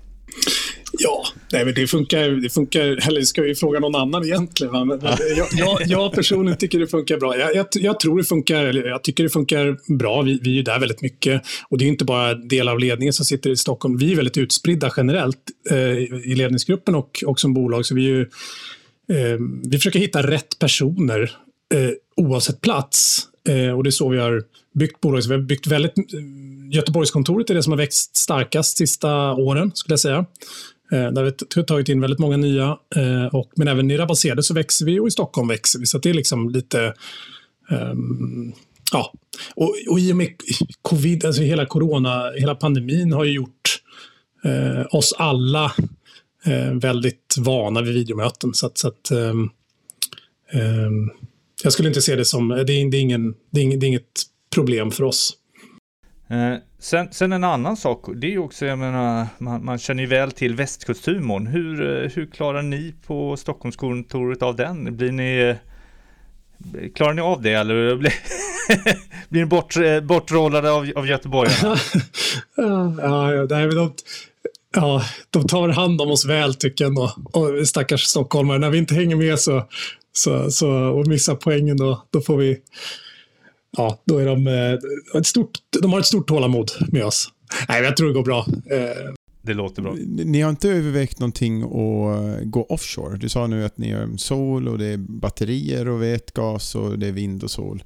[0.99, 4.87] Ja, nej, men det funkar, det funkar, eller ska vi fråga någon annan egentligen?
[4.87, 4.99] Men,
[5.37, 7.37] jag, jag, jag, personligen tycker det funkar bra.
[7.37, 10.21] Jag, jag, jag, tror det funkar, eller jag tycker det funkar bra.
[10.21, 13.25] Vi, vi är där väldigt mycket och det är inte bara del av ledningen som
[13.25, 13.97] sitter i Stockholm.
[13.97, 15.97] Vi är väldigt utspridda generellt eh,
[16.31, 17.85] i ledningsgruppen och, och som bolag.
[17.85, 18.21] Så vi, är ju,
[19.11, 21.31] eh, vi försöker hitta rätt personer
[21.73, 23.27] eh, oavsett plats.
[23.47, 25.25] Eh, och det är så vi har byggt bolaget.
[25.25, 25.97] Vi har byggt väldigt...
[25.97, 26.19] Eh,
[26.71, 30.25] Göteborgskontoret är det som har växt starkast sista åren, skulle jag säga.
[30.91, 32.77] Eh, där vi har tagit in väldigt många nya.
[32.95, 35.85] Eh, och, men även i Rabasede så växer vi och i Stockholm växer vi.
[35.85, 36.93] Så det är liksom lite...
[37.69, 38.53] Um,
[38.91, 39.13] ja,
[39.55, 40.29] och, och i och med
[40.81, 43.81] covid, alltså hela corona, hela pandemin har ju gjort
[44.43, 45.65] eh, oss alla
[46.45, 48.53] eh, väldigt vana vid videomöten.
[48.53, 49.49] Så att, så att um,
[50.53, 51.11] um,
[51.63, 53.85] jag skulle inte se det som, det är, det är, ingen, det är, inget, det
[53.85, 55.37] är inget problem för oss.
[56.29, 60.09] Eh, sen, sen, en annan sak, det är också, jag menar, man, man känner ju
[60.09, 61.47] väl till västkusthumorn.
[61.47, 64.97] Hur, eh, hur klarar ni på Stockholmskontoret av den?
[64.97, 65.55] Blir ni,
[66.95, 68.13] klarar ni av det eller blir,
[69.29, 71.77] blir ni bort, bortrollade av, av göteborgarna?
[72.55, 73.93] ja, ja, nej, de,
[74.75, 77.13] ja, de tar hand om oss väl tycker jag ändå.
[77.23, 79.67] Och stackars stockholmare, när vi inte hänger med så,
[80.17, 82.57] så, så, och missar poängen då, då får vi
[83.77, 85.51] ja, då är de, eh, ett stort,
[85.81, 87.29] de har ett stort tålamod med oss.
[87.69, 88.45] Nej, jag tror det går bra.
[88.71, 89.95] Eh, det låter bra.
[90.07, 93.17] Ni har inte övervägt någonting att gå offshore?
[93.17, 97.07] Du sa nu att ni har sol och det är batterier och vätgas och det
[97.07, 97.83] är vind och sol.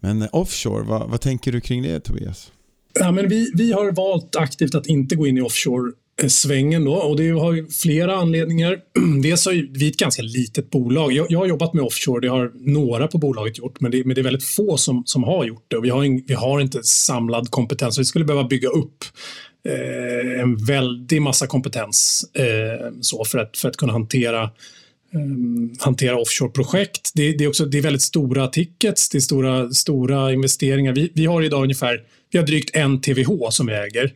[0.00, 2.52] Men offshore, vad, vad tänker du kring det Tobias?
[3.00, 6.84] Ja, men vi, vi har valt aktivt att inte gå in i offshore Eh, svängen
[6.84, 8.78] då och det har ju flera anledningar.
[9.22, 11.12] Dels har vi ett ganska litet bolag.
[11.12, 14.14] Jag, jag, har jobbat med offshore, det har några på bolaget gjort, men det, men
[14.14, 16.60] det är väldigt få som, som har gjort det och vi har, in, vi har
[16.60, 17.98] inte samlad kompetens.
[17.98, 19.04] Vi skulle behöva bygga upp
[19.68, 24.50] eh, en väldig massa kompetens eh, så för, att, för att kunna hantera
[25.14, 27.10] Um, hantera offshore-projekt.
[27.14, 30.92] Det, det, är också, det är väldigt stora tickets, det är stora, stora investeringar.
[30.92, 34.12] Vi, vi har idag ungefär vi har drygt en TVH som vi äger.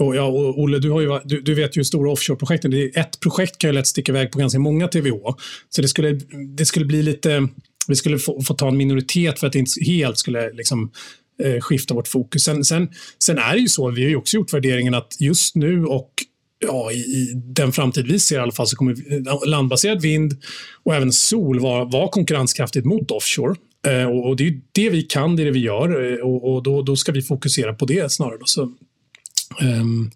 [0.00, 2.98] Och, ja, och Olle, du, har ju, du, du vet ju hur stora offshore-projekten är.
[2.98, 5.34] Ett projekt kan ju lätt sticka iväg på ganska många TVH.
[5.68, 6.20] Så det skulle,
[6.56, 7.48] det skulle bli lite...
[7.88, 10.90] Vi skulle få, få ta en minoritet för att det inte helt skulle liksom,
[11.42, 12.44] eh, skifta vårt fokus.
[12.44, 12.88] Sen, sen,
[13.24, 16.12] sen är det ju så, vi har ju också gjort värderingen att just nu och
[16.58, 20.32] ja, i, i, den framtid vi ser i alla fall så kommer landbaserad vind
[20.84, 23.54] och även sol vara, var konkurrenskraftigt mot offshore.
[23.86, 26.54] Eh, och, och, det är det vi kan, det är det vi gör eh, och,
[26.54, 28.38] och då, då, ska vi fokusera på det snarare.
[28.38, 28.46] Då.
[28.46, 28.72] Så,
[29.60, 30.10] um,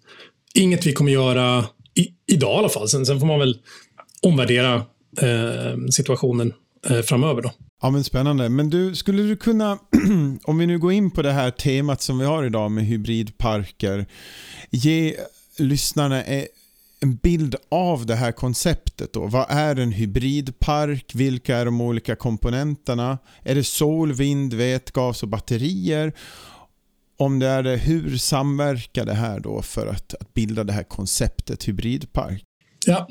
[0.53, 1.65] inget vi kommer göra
[1.95, 2.89] i, idag i alla fall.
[2.89, 3.57] Sen, sen får man väl
[4.21, 4.75] omvärdera
[5.21, 6.53] eh, situationen
[6.89, 7.41] eh, framöver.
[7.41, 7.51] Då.
[7.81, 8.49] Ja, men spännande.
[8.49, 9.77] Men du, skulle du kunna,
[10.43, 14.05] om vi nu går in på det här temat som vi har idag med hybridparker,
[14.69, 15.15] ge
[15.57, 16.45] lyssnarna eh,
[16.99, 19.27] en bild av det här konceptet då.
[19.27, 21.11] Vad är en hybridpark?
[21.15, 23.17] Vilka är de olika komponenterna?
[23.43, 26.13] Är det sol, vind, vätgas och batterier?
[27.17, 30.83] Om det är det, hur samverkar det här då för att, att bilda det här
[30.83, 32.43] konceptet hybridpark?
[32.85, 33.07] Ja,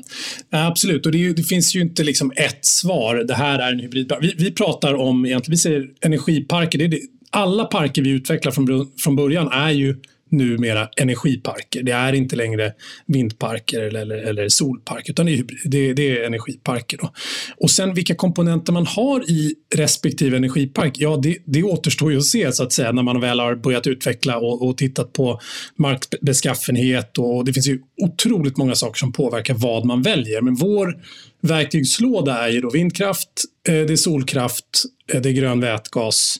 [0.49, 1.05] absolut.
[1.05, 3.15] Och det, ju, det, finns ju inte liksom ett svar.
[3.15, 4.23] Det här är en hybridpark.
[4.23, 6.79] Vi, vi pratar om, egentligen, vi säger energiparker.
[6.79, 9.95] Det, det, alla parker vi utvecklar från, från början är ju
[10.33, 11.83] numera energiparker.
[11.83, 12.73] Det är inte längre
[13.05, 16.97] vindparker eller, eller, eller solparker, utan det är, det, det är energiparker.
[16.97, 17.13] Då.
[17.57, 22.25] Och sen vilka komponenter man har i respektive energipark, ja det, det återstår ju att
[22.25, 25.39] se så att säga när man väl har börjat utveckla och, och tittat på
[25.75, 30.41] markbeskaffenhet och det finns ju otroligt många saker som påverkar vad man väljer.
[30.41, 30.97] Men vår
[31.41, 33.29] verktygslåda är ju då vindkraft,
[33.67, 34.65] eh, det är solkraft,
[35.13, 36.35] eh, det är grön vätgas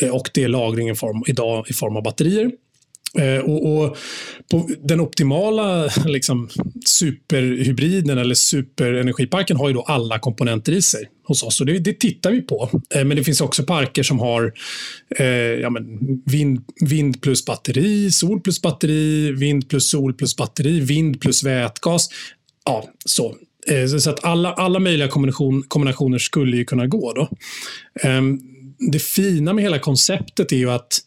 [0.00, 2.50] eh, och det är lagring i form, idag i form av batterier.
[3.18, 3.96] Eh, och, och
[4.82, 6.48] den optimala liksom,
[6.86, 11.60] superhybriden eller superenergiparken har ju då alla komponenter i sig hos oss.
[11.60, 12.70] Och det, det tittar vi på.
[12.94, 14.52] Eh, men det finns också parker som har
[15.18, 20.80] eh, ja, men vind, vind plus batteri, sol plus batteri, vind plus sol plus batteri,
[20.80, 22.08] vind plus vätgas.
[22.64, 23.36] Ja, så.
[23.68, 27.12] Eh, så att alla, alla möjliga kombination, kombinationer skulle ju kunna gå.
[27.12, 27.28] Då.
[28.08, 28.22] Eh,
[28.92, 30.98] det fina med hela konceptet är ju att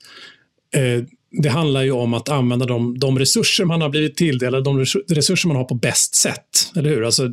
[0.75, 4.79] eh, det handlar ju om att använda de, de resurser man har blivit tilldelade, de
[5.09, 6.71] resurser man har på bäst sätt.
[6.75, 7.05] Eller hur?
[7.05, 7.31] Alltså,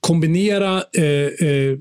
[0.00, 1.78] kombinera eh, eh,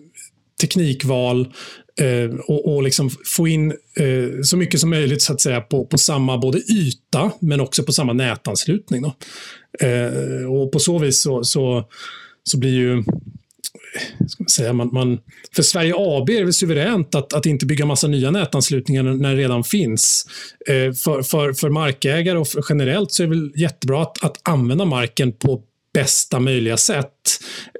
[0.62, 1.54] teknikval
[2.00, 5.86] eh, och, och liksom få in eh, så mycket som möjligt så att säga, på,
[5.86, 9.02] på samma både yta men också på samma nätanslutning.
[9.02, 9.16] Då.
[9.88, 11.88] Eh, och på så vis så, så,
[12.44, 13.04] så blir ju
[14.52, 15.20] säga, man, man,
[15.56, 19.42] för Sverige AB är det suveränt att, att inte bygga massa nya nätanslutningar när det
[19.42, 20.26] redan finns.
[20.68, 24.38] Eh, för, för, för markägare och för generellt så är det väl jättebra att, att
[24.44, 27.08] använda marken på bästa möjliga sätt.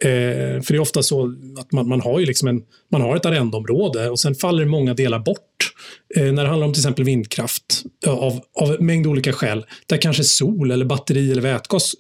[0.02, 3.16] Eh, för det är ofta så att man, man har ju liksom en, man har
[3.16, 5.74] ett arrendeområde och sen faller många delar bort.
[6.16, 9.66] Eh, när det handlar om till exempel vindkraft av, av en mängd olika skäl.
[9.86, 11.94] Där kanske sol eller batteri eller vätgas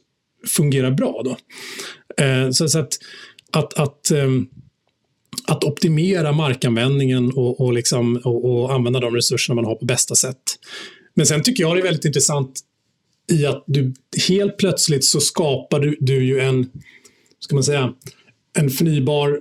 [0.47, 1.21] fungerar bra.
[1.23, 1.37] Då.
[2.23, 2.97] Eh, så, så att
[3.51, 4.49] att, att, um,
[5.47, 10.15] att optimera markanvändningen och, och, liksom, och, och, använda de resurserna man har på bästa
[10.15, 10.37] sätt.
[11.13, 12.59] Men sen tycker jag det är väldigt intressant
[13.31, 13.93] i att du
[14.27, 16.69] helt plötsligt så skapar du, du ju en,
[17.39, 17.93] ska man säga,
[18.57, 19.39] en förnybar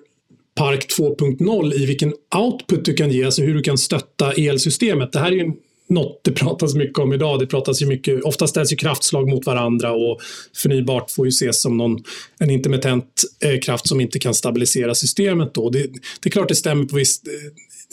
[0.54, 5.12] park 2.0 i vilken output du kan ge, alltså hur du kan stötta elsystemet.
[5.12, 5.54] Det här är ju en
[5.90, 7.38] något det pratas mycket om idag.
[7.38, 10.20] Det pratas ju mycket, ofta ställs ju kraftslag mot varandra och
[10.57, 11.98] förnybart får ju ses som någon,
[12.38, 15.55] en intermittent eh, kraft som inte kan stabilisera systemet.
[15.55, 15.70] Då.
[15.70, 15.79] Det,
[16.20, 17.33] det är klart det stämmer på visst eh,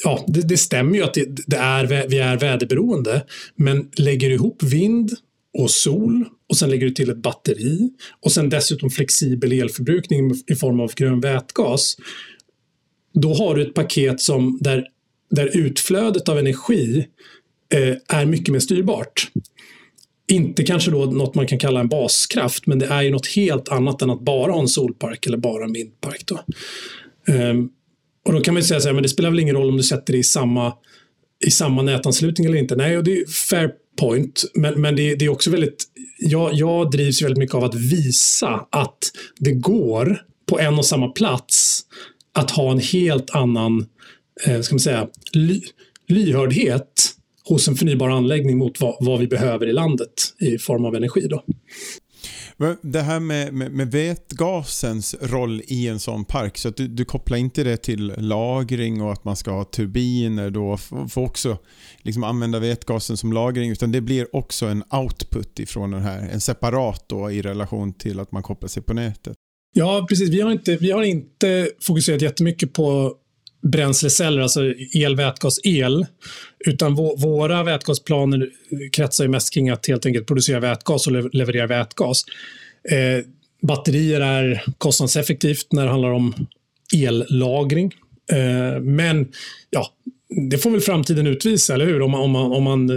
[0.03, 4.36] Ja, det, det, stämmer ju att det, det, är, vi är väderberoende, men lägger du
[4.36, 5.12] ihop vind
[5.57, 7.89] och sol och sen lägger du till ett batteri
[8.21, 11.97] och sen dessutom flexibel elförbrukning i form av grön vätgas.
[13.13, 14.88] Då har du ett paket som där,
[15.29, 17.07] där utflödet av energi
[17.73, 19.32] Eh, är mycket mer styrbart.
[20.27, 23.69] Inte kanske då något man kan kalla en baskraft, men det är ju något helt
[23.69, 26.23] annat än att bara ha en solpark eller bara en vindpark.
[26.25, 26.39] Då.
[27.34, 27.69] Ehm,
[28.25, 29.84] och då kan man säga så här, men det spelar väl ingen roll om du
[29.84, 30.73] sätter det i samma,
[31.45, 32.75] i samma nätanslutning eller inte.
[32.75, 35.86] Nej, och det är fair point, men, men det, det är också väldigt...
[36.19, 38.97] Jag, jag drivs väldigt mycket av att visa att
[39.39, 41.82] det går på en och samma plats
[42.34, 43.86] att ha en helt annan,
[44.45, 45.62] eh, ska man säga, ly,
[46.08, 47.16] lyhördhet
[47.49, 51.27] hos en förnybar anläggning mot vad, vad vi behöver i landet i form av energi.
[51.27, 51.43] Då.
[52.81, 57.05] Det här med, med, med vätgasens roll i en sån park, så att du, du
[57.05, 61.57] kopplar inte det till lagring och att man ska ha turbiner då, för också
[62.01, 66.41] liksom använda vätgasen som lagring, utan det blir också en output ifrån den här, en
[66.41, 69.33] separat då i relation till att man kopplar sig på nätet.
[69.73, 70.29] Ja, precis.
[70.29, 73.13] Vi har inte, vi har inte fokuserat jättemycket på
[73.71, 76.06] bränsleceller, alltså el, vätgas, el.
[76.65, 78.49] Utan våra vätgasplaner
[78.91, 82.23] kretsar ju mest kring att helt enkelt producera vätgas och leverera vätgas.
[82.91, 83.25] Eh,
[83.62, 86.34] batterier är kostnadseffektivt när det handlar om
[86.95, 87.93] ellagring.
[88.32, 89.27] Eh, men
[89.69, 89.93] ja,
[90.49, 92.01] det får väl framtiden utvisa, eller hur?
[92.01, 92.89] Om man, om man, om man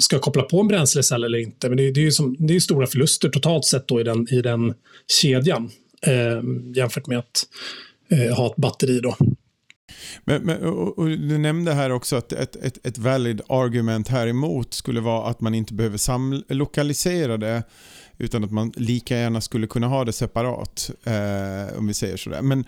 [0.00, 1.68] ska koppla på en bränslecell eller inte.
[1.68, 4.26] Men det, det är ju som, det är stora förluster totalt sett då i den,
[4.30, 4.74] i den
[5.22, 5.70] kedjan
[6.06, 6.42] eh,
[6.74, 7.46] jämfört med att
[8.10, 9.00] eh, ha ett batteri.
[9.00, 9.16] Då.
[10.24, 14.26] Men, men och, och du nämnde här också att ett, ett, ett valid argument här
[14.26, 17.62] emot skulle vara att man inte behöver samlokalisera det
[18.18, 20.90] utan att man lika gärna skulle kunna ha det separat.
[21.04, 22.42] Eh, om vi säger sådär.
[22.42, 22.64] Men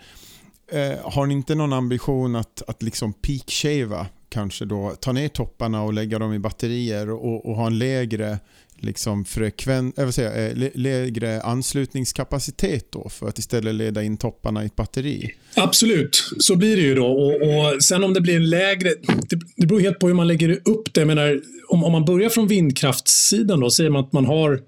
[0.71, 5.83] eh, har ni inte någon ambition att, att liksom peak-shava kanske då ta ner topparna
[5.83, 8.39] och lägga dem i batterier och, och ha en lägre
[8.83, 14.63] liksom frekven, eh, äh, säga, eh, lägre anslutningskapacitet då för att istället leda in topparna
[14.63, 15.33] i ett batteri?
[15.55, 17.07] Absolut, så blir det ju då.
[17.07, 18.89] Och, och sen om det blir lägre,
[19.29, 21.01] det, det beror helt på hur man lägger upp det.
[21.01, 24.59] Jag menar, om, om man börjar från vindkraftssidan då, säger man att man har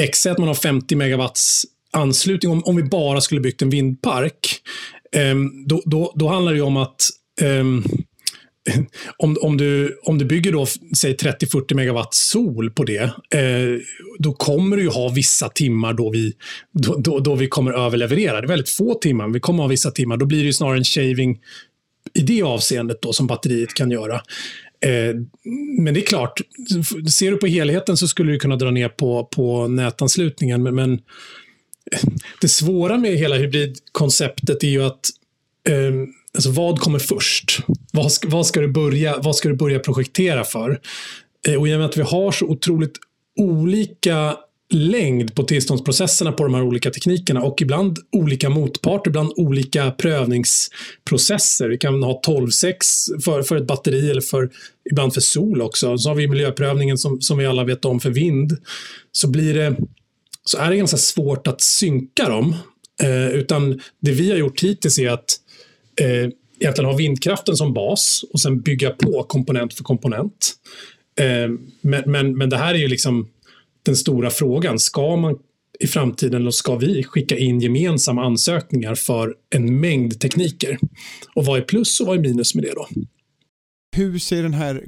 [0.00, 4.60] X, att man har 50 megawatts anslutning, om, om vi bara skulle byggt en vindpark,
[5.12, 5.34] eh,
[5.66, 7.00] då, då, då handlar det ju om att
[7.40, 7.64] eh,
[9.16, 13.02] om, om, du, om du bygger då, säg 30-40 megawatt sol på det,
[13.34, 13.80] eh,
[14.18, 16.32] då kommer du ju ha vissa timmar då vi,
[16.72, 18.40] då, då, då, vi kommer överleverera.
[18.40, 20.16] Det är väldigt få timmar, men vi kommer ha vissa timmar.
[20.16, 21.38] Då blir det ju snarare en shaving
[22.14, 24.14] i det avseendet då som batteriet kan göra.
[24.80, 25.14] Eh,
[25.78, 26.40] men det är klart,
[27.10, 30.62] ser du på helheten så skulle du kunna dra ner på, på nätanslutningen.
[30.62, 31.00] Men, men
[32.40, 35.10] det svåra med hela hybridkonceptet är ju att
[35.68, 35.92] eh,
[36.34, 37.60] Alltså vad kommer först?
[37.92, 40.80] Vad ska, vad ska, du, börja, vad ska du börja projektera för?
[41.48, 42.96] Eh, och i och med att vi har så otroligt
[43.40, 44.36] olika
[44.70, 51.68] längd på tillståndsprocesserna på de här olika teknikerna och ibland olika motparter, ibland olika prövningsprocesser.
[51.68, 52.74] Vi kan ha 12-6
[53.24, 54.50] för, för ett batteri eller för,
[54.90, 55.98] ibland för sol också.
[55.98, 58.56] Så har vi miljöprövningen som, som vi alla vet om för vind.
[59.12, 59.76] Så, blir det,
[60.44, 62.56] så är det ganska svårt att synka dem.
[63.02, 65.36] Eh, utan det vi har gjort hittills är att
[66.00, 66.30] eh,
[66.60, 70.54] egentligen ha vindkraften som bas och sen bygga på komponent för komponent.
[71.20, 71.48] Eh,
[71.80, 73.28] men, men, men det här är ju liksom
[73.82, 74.78] den stora frågan.
[74.78, 75.38] Ska man
[75.80, 80.78] i framtiden då ska vi skicka in gemensamma ansökningar för en mängd tekniker?
[81.34, 82.88] Och vad är plus och vad är minus med det då?
[83.98, 84.84] Hur ser den här,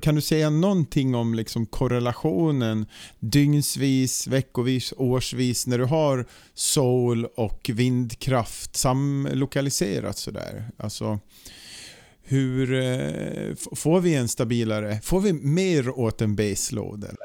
[0.00, 2.86] kan du säga någonting om liksom korrelationen
[3.20, 10.68] dygnsvis, veckovis, årsvis när du har sol och vindkraft samlokaliserat sådär?
[10.76, 11.18] Alltså,
[12.22, 17.04] hur eh, får vi en stabilare, får vi mer åt en baseload?
[17.04, 17.18] Eller?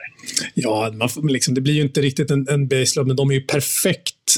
[0.54, 3.36] Ja, man får, liksom, det blir ju inte riktigt en, en baseload, men de är
[3.36, 4.38] ju perfekt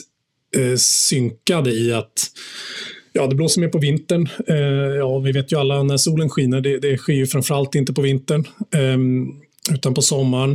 [0.58, 2.32] eh, synkade i att
[3.14, 4.30] Ja, det blåser mer på vintern.
[4.48, 4.56] Eh,
[4.98, 8.02] ja, vi vet ju alla när solen skiner, det, det sker ju framförallt inte på
[8.02, 8.98] vintern, eh,
[9.76, 10.52] utan på sommaren.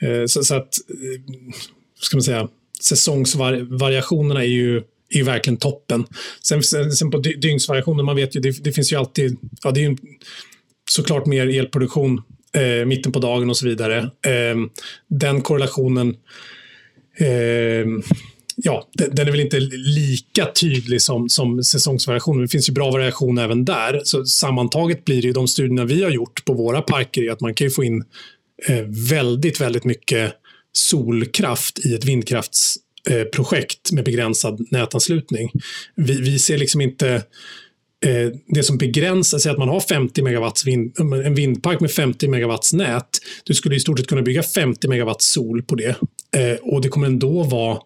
[0.00, 1.54] Eh, så, så, att, eh,
[2.00, 2.48] ska man säga,
[2.80, 4.76] säsongsvariationerna är ju,
[5.10, 6.04] är ju verkligen toppen.
[6.42, 9.80] Sen, sen, sen på dygnsvariationer, man vet ju, det, det, finns ju alltid, ja, det
[9.80, 9.96] är ju
[10.90, 12.22] såklart mer elproduktion
[12.56, 13.98] eh, mitten på dagen och så vidare.
[14.26, 14.56] Eh,
[15.08, 16.16] den korrelationen
[17.18, 17.86] eh,
[18.56, 22.42] ja, den är väl inte lika tydlig som, som säsongsvariationen.
[22.42, 24.00] Det finns ju bra variation även där.
[24.04, 27.54] Så sammantaget blir det ju de studierna vi har gjort på våra parker att man
[27.54, 28.04] kan ju få in
[28.68, 30.32] eh, väldigt, väldigt mycket
[30.72, 35.50] solkraft i ett vindkraftsprojekt eh, med begränsad nätanslutning.
[35.94, 37.08] Vi, vi ser liksom inte
[38.06, 42.28] eh, det som begränsar sig att man har 50 megawatts vind, en vindpark med 50
[42.28, 43.08] megawatts nät.
[43.44, 45.96] Du skulle i stort sett kunna bygga 50 megawatt sol på det
[46.36, 47.78] eh, och det kommer ändå vara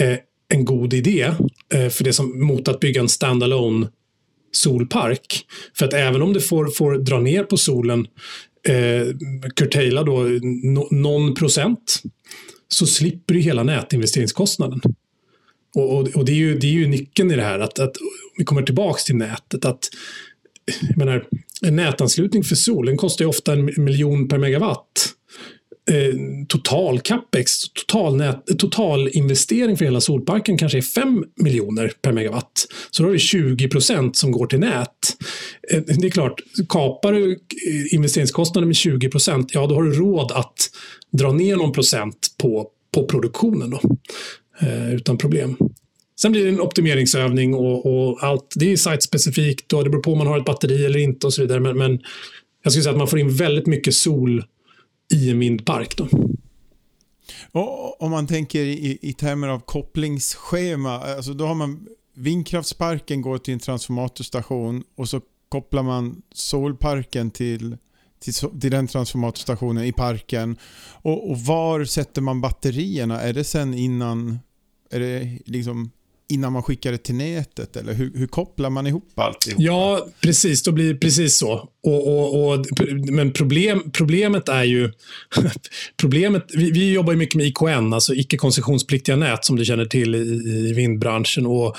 [0.00, 1.32] eh, en god idé
[1.74, 3.88] eh, för det som, mot att bygga en standalone
[4.52, 5.46] solpark.
[5.78, 8.06] För att även om det får, får dra ner på solen,
[8.68, 9.16] eh,
[9.56, 10.22] curtaila då
[10.62, 12.02] no, någon procent,
[12.68, 14.80] så slipper du hela nätinvesteringskostnaden.
[15.74, 17.96] Och, och, och, det, är ju, det är ju nyckeln i det här, att, att
[18.38, 19.64] vi kommer tillbaka till nätet.
[19.64, 19.88] att
[20.88, 21.26] jag menar,
[21.62, 25.12] En nätanslutning för solen kostar ju ofta en miljon per megawatt
[25.90, 26.14] eh,
[26.48, 32.66] total capex, total, nät, total investering för hela solparken kanske är 5 miljoner per megawatt.
[32.90, 34.88] Så då har du 20 procent som går till nät.
[35.72, 39.92] Eh, det är klart, kapar du eh, investeringskostnaden med 20 procent, ja då har du
[39.92, 40.70] råd att
[41.12, 43.80] dra ner någon procent på på produktionen då,
[44.60, 45.56] eh, utan problem.
[46.20, 48.54] Sen blir det en optimeringsövning och, och allt.
[48.54, 51.34] Det är site-specifikt och det beror på om man har ett batteri eller inte och
[51.34, 51.60] så vidare.
[51.60, 52.00] Men, men
[52.62, 54.44] jag skulle säga att man får in väldigt mycket sol
[55.14, 55.96] i en vindpark.
[55.96, 56.08] Då.
[57.52, 63.38] Och om man tänker i, i termer av kopplingsschema, alltså då har man vindkraftsparken går
[63.38, 67.76] till en transformatorstation och så kopplar man solparken till,
[68.18, 70.56] till, till den transformatorstationen i parken.
[71.02, 73.20] Och, och, var sätter man batterierna?
[73.20, 74.38] Är det sen innan,
[74.90, 75.90] är det liksom
[76.28, 77.76] innan man skickar det till nätet?
[77.76, 79.48] Eller hur, hur kopplar man ihop allt?
[79.56, 80.62] Ja, precis.
[80.62, 81.68] Då blir det precis så.
[81.82, 82.66] Och, och, och,
[83.10, 84.92] men problem, problemet är ju...
[85.96, 90.14] problemet, vi, vi jobbar ju mycket med IKN, alltså icke-koncessionspliktiga nät, som du känner till
[90.14, 90.18] i,
[90.68, 91.46] i vindbranschen.
[91.46, 91.76] Och,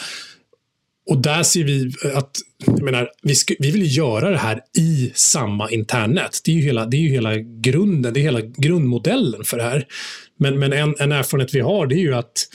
[1.10, 2.32] och där ser vi att
[2.66, 6.42] jag menar, vi, ska, vi vill göra det här i samma internnät.
[6.46, 9.64] Det är ju hela, det är ju hela grunden, det är hela grundmodellen för det
[9.64, 9.86] här.
[10.40, 12.48] Men, men en, en erfarenhet vi har, det är ju att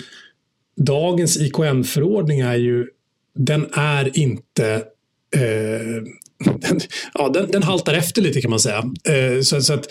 [0.76, 2.86] dagens IKN-förordning är ju,
[3.38, 4.74] den är inte
[5.36, 6.02] eh,
[6.44, 6.80] den,
[7.14, 8.84] ja, den, den, haltar efter lite kan man säga.
[9.08, 9.86] Eh, så, så, att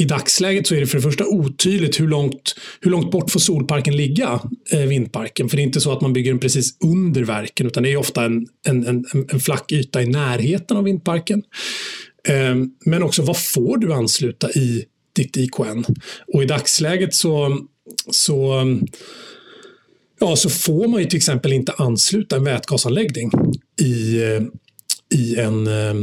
[0.00, 3.40] i dagsläget så är det för det första otydligt hur långt, hur långt bort får
[3.40, 4.40] solparken ligga,
[4.72, 5.48] eh, vindparken.
[5.48, 7.96] För det är inte så att man bygger den precis under verken, utan det är
[7.96, 11.42] ofta en, en, en, en flack yta i närheten av vindparken.
[12.28, 15.84] Eh, men också vad får du ansluta i ditt IKN?
[16.34, 17.58] Och i dagsläget så,
[18.10, 18.64] så
[20.20, 23.30] ja, så får man ju till exempel inte ansluta en vätgasanläggning
[23.80, 24.42] i, eh,
[25.14, 25.94] i, en, eh,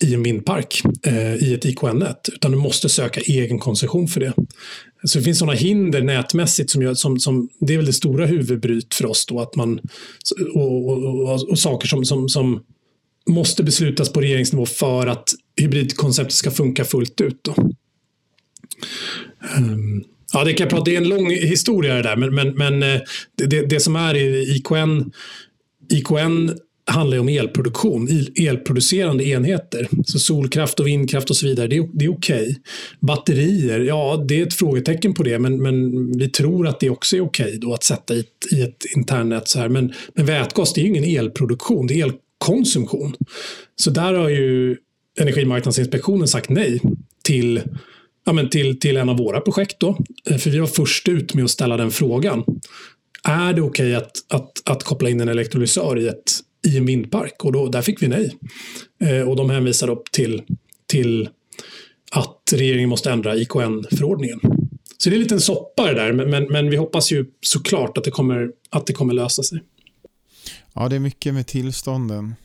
[0.00, 4.32] i en vindpark eh, i ett IKN-nät, utan du måste söka egen koncession för det.
[5.04, 8.26] Så det finns sådana hinder nätmässigt som, gör, som, som det är väl det stora
[8.26, 9.80] huvudbryt för oss då att man
[10.54, 12.60] och, och, och, och saker som, som, som
[13.26, 17.38] måste beslutas på regeringsnivå för att hybridkonceptet ska funka fullt ut.
[17.42, 17.54] Då.
[19.58, 22.54] Um, Ja, det kan jag prata, det är en lång historia det där, men, men,
[22.54, 23.00] men eh,
[23.38, 25.10] det, det, det som är i IKN,
[25.92, 26.50] IKN
[26.86, 29.88] handlar ju om elproduktion, elproducerande enheter.
[30.06, 32.42] Så solkraft och vindkraft och så vidare, det är, det är okej.
[32.42, 32.54] Okay.
[33.00, 37.16] Batterier, ja, det är ett frågetecken på det, men, men vi tror att det också
[37.16, 39.68] är okej okay att sätta i ett, i ett internnät så här.
[39.68, 43.14] Men, men vätgas, det är ju ingen elproduktion, det är elkonsumtion.
[43.76, 44.76] Så där har ju
[45.20, 46.80] Energimarknadsinspektionen sagt nej
[47.22, 47.60] till
[48.24, 49.80] ja, men till, till en av våra projekt.
[49.80, 49.98] Då.
[50.30, 52.44] Eh, för vi var först ut med att ställa den frågan.
[53.24, 56.32] Är det okej okay att, att, att koppla in en elektrolysör i, ett,
[56.66, 57.44] i en vindpark?
[57.44, 58.36] Och då, där fick vi nej.
[59.00, 60.42] Eh, och de hänvisar upp till,
[60.86, 61.28] till
[62.10, 64.40] att regeringen måste ändra IKN-förordningen.
[64.98, 67.98] Så det är en liten soppa det där, men, men, men, vi hoppas ju såklart
[67.98, 69.62] att det, kommer, att det kommer lösa sig.
[70.72, 72.34] Ja, det är mycket med tillstånden.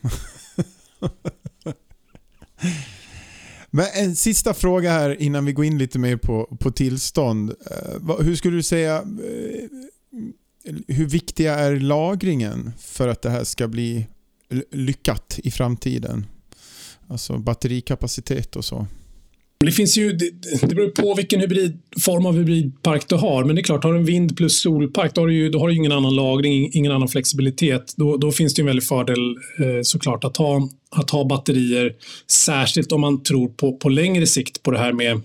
[3.71, 7.53] Men en sista fråga här innan vi går in lite mer på, på tillstånd.
[7.71, 9.69] Eh, hur skulle du säga, eh,
[10.87, 14.07] hur viktiga är lagringen för att det här ska bli
[14.71, 16.25] lyckat i framtiden?
[17.07, 18.87] Alltså batterikapacitet och så.
[19.65, 23.43] Det finns ju, det, det beror på vilken hybrid, form av hybridpark du har.
[23.43, 25.59] Men det är klart, har du en vind plus solpark, då har du ju, då
[25.59, 27.93] har du ingen annan lagring, ingen annan flexibilitet.
[27.97, 31.95] Då, då finns det en väldig fördel eh, såklart att ha, att ha batterier.
[32.27, 35.21] Särskilt om man tror på, på längre sikt på det här med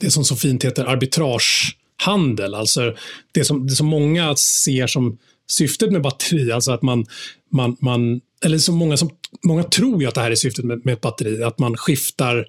[0.00, 2.54] det som så fint heter arbitragehandel.
[2.54, 2.94] Alltså
[3.32, 7.06] det som, det som många ser som syftet med batteri, alltså att man,
[7.52, 9.10] man, man eller så många som
[9.44, 12.46] många tror ju att det här är syftet med, med ett batteri, att man skiftar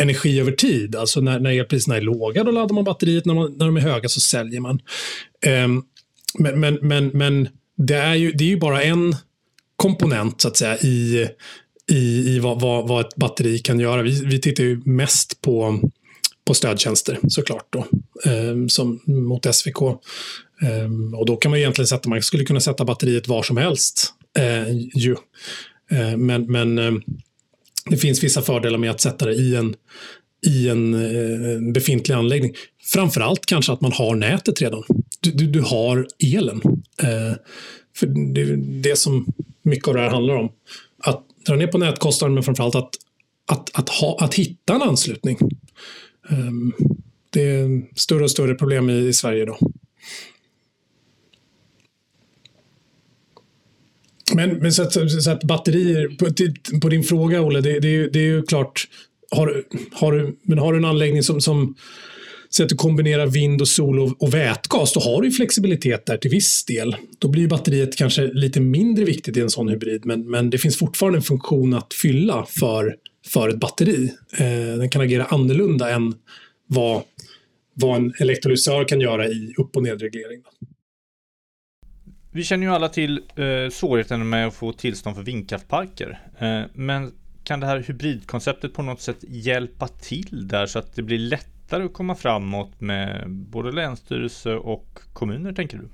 [0.00, 0.96] energi över tid.
[0.96, 3.24] Alltså när, när elpriserna är låga, då laddar man batteriet.
[3.24, 4.80] När, man, när de är höga så säljer man.
[5.46, 5.84] Um,
[6.38, 9.16] men men, men, men det, är ju, det är ju bara en
[9.76, 11.28] komponent så att säga i,
[11.90, 14.02] i, i vad, vad, vad ett batteri kan göra.
[14.02, 15.80] Vi, vi tittar ju mest på,
[16.44, 17.86] på stödtjänster såklart då,
[18.30, 19.82] eh, som mot SVK.
[20.62, 24.14] Eh, och då kan man egentligen sätta, man skulle kunna sätta batteriet var som helst.
[24.38, 25.16] Eh, ju.
[25.90, 27.02] Eh, men men ehm,
[27.90, 29.74] det finns vissa fördelar med att sätta det i en,
[30.46, 32.54] i en eh, befintlig anläggning.
[32.92, 34.82] Framförallt kanske att man har nätet redan.
[35.20, 36.60] Du, du, du har elen.
[37.02, 37.36] Eh,
[37.96, 39.26] för det det som
[39.62, 40.52] mycket av det här handlar om.
[40.98, 42.90] Att dra ner på nätkostnaden, men framförallt att,
[43.46, 45.38] att, att, ha, att hitta en anslutning.
[46.30, 46.72] Um,
[47.30, 49.58] det är större och större problem i, i Sverige idag.
[54.34, 54.92] Men, men så, att,
[55.22, 56.26] så att batterier, på,
[56.80, 58.88] på, din fråga Olle, det, det, är, det är ju klart,
[59.30, 61.74] har, har, du, men har du en anläggning som, som
[62.54, 66.16] så att du kombinerar vind och sol och, och vätgas, då har du flexibilitet där
[66.16, 66.96] till viss del.
[67.18, 70.78] Då blir batteriet kanske lite mindre viktigt i en sån hybrid, men, men det finns
[70.78, 72.96] fortfarande en funktion att fylla för,
[73.26, 74.12] för ett batteri.
[74.38, 76.14] Eh, den kan agera annorlunda än
[76.66, 77.02] vad
[77.74, 80.42] vad en elektrolysör kan göra i upp och nedreglering.
[82.32, 86.20] Vi känner ju alla till eh, svårigheten med att få tillstånd för vindkraftparker.
[86.38, 87.12] Eh, men
[87.44, 91.18] kan det här hybridkonceptet på något sätt hjälpa till där så att det blir
[91.72, 95.88] lättare att komma framåt med både länsstyrelse och kommuner tänker du?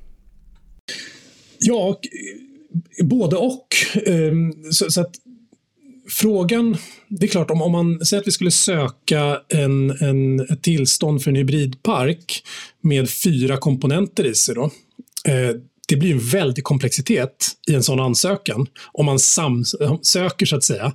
[1.59, 2.01] Ja,
[2.99, 3.67] eh, både och.
[4.07, 5.15] Ehm, så, så att
[6.09, 6.77] frågan,
[7.09, 11.23] det är klart om, om man säger att vi skulle söka en, en, ett tillstånd
[11.23, 12.43] för en hybridpark
[12.81, 14.65] med fyra komponenter i sig då.
[15.29, 15.57] Eh,
[15.89, 20.93] det blir en väldig komplexitet i en sån ansökan om man samsöker så att säga.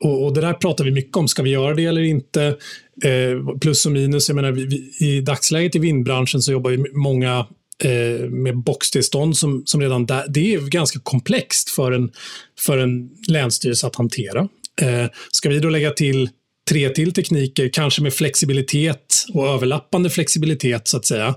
[0.00, 1.28] Och, och, det där pratar vi mycket om.
[1.28, 2.56] Ska vi göra det eller inte?
[3.04, 4.28] Eh, plus och minus.
[4.28, 7.46] Jag menar, vi, vi, I dagsläget i vindbranschen så jobbar ju många
[7.84, 12.10] eh, med boxtillstånd som, som redan där, det är ganska komplext för en,
[12.58, 14.48] för en länsstyrelse att hantera.
[14.82, 16.28] Eh, ska vi då lägga till
[16.70, 21.34] tre till tekniker, kanske med flexibilitet och överlappande flexibilitet så att säga.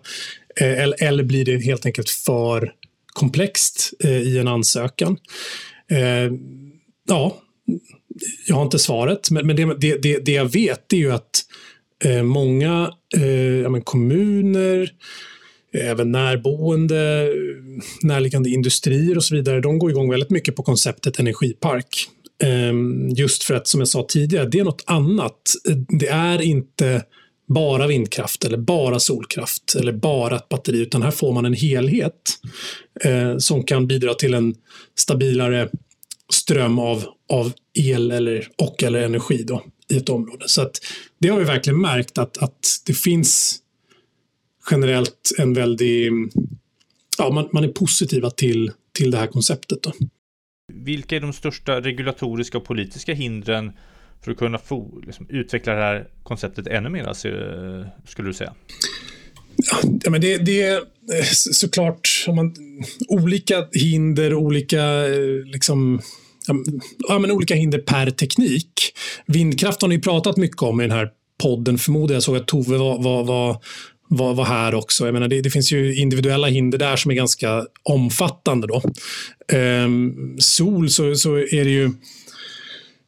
[0.60, 2.72] Eh, eller, eller blir det helt enkelt för
[3.14, 5.18] komplext eh, i en ansökan?
[5.92, 6.32] Eh,
[7.08, 7.38] ja,
[8.48, 11.30] jag har inte svaret, men, men det, det, det, jag vet är ju att
[12.04, 14.92] eh, många eh, ja, kommuner,
[15.74, 17.34] eh, även närboende,
[18.04, 22.10] närliggande industrier och så vidare, de går igång väldigt mycket på konceptet energipark.
[22.44, 25.42] Ehm, just för att, som jag sa tidigare, det är något annat.
[26.00, 27.04] Det är inte
[27.48, 32.40] bara vindkraft eller bara solkraft eller bara ett batteri, utan här får man en helhet
[33.04, 34.56] eh, som kan bidra till en
[34.98, 35.70] stabilare
[36.34, 40.46] ström av, av el eller, och eller energi då, i ett område.
[40.48, 40.82] Så att
[41.20, 43.60] det har vi verkligen märkt att, att det finns
[44.72, 46.12] generellt en väldig...
[47.18, 49.82] Ja, man, man är positiva till, till det här konceptet.
[49.82, 49.92] Då.
[50.74, 53.72] Vilka är de största regulatoriska och politiska hindren
[54.24, 57.14] för att kunna få, liksom, utveckla det här konceptet ännu mer,
[58.08, 58.54] skulle du säga?
[60.04, 60.84] Ja, men det, det är
[61.34, 62.56] såklart om man,
[63.08, 64.84] olika hinder, olika
[65.46, 66.02] liksom,
[67.08, 68.74] ja, men olika hinder per teknik.
[69.26, 71.10] Vindkraft har ni pratat mycket om i den här
[71.42, 72.24] podden, förmodar jag.
[72.24, 73.58] såg att Tove var, var, var
[74.18, 75.06] var, var här också.
[75.06, 78.68] Jag menar, det, det, finns ju individuella hinder där som är ganska omfattande.
[78.68, 78.82] Då.
[79.58, 81.92] Ehm, sol så, så är det ju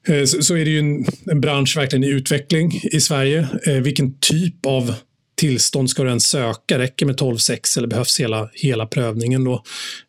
[0.07, 3.47] eh, så, så, är det ju en, en, bransch verkligen i utveckling i Sverige.
[3.67, 4.93] Ehm, vilken typ av
[5.36, 6.79] tillstånd ska du ens söka?
[6.79, 9.43] Räcker med 12.6 eller behövs hela, hela prövningen?
[9.43, 9.63] Då?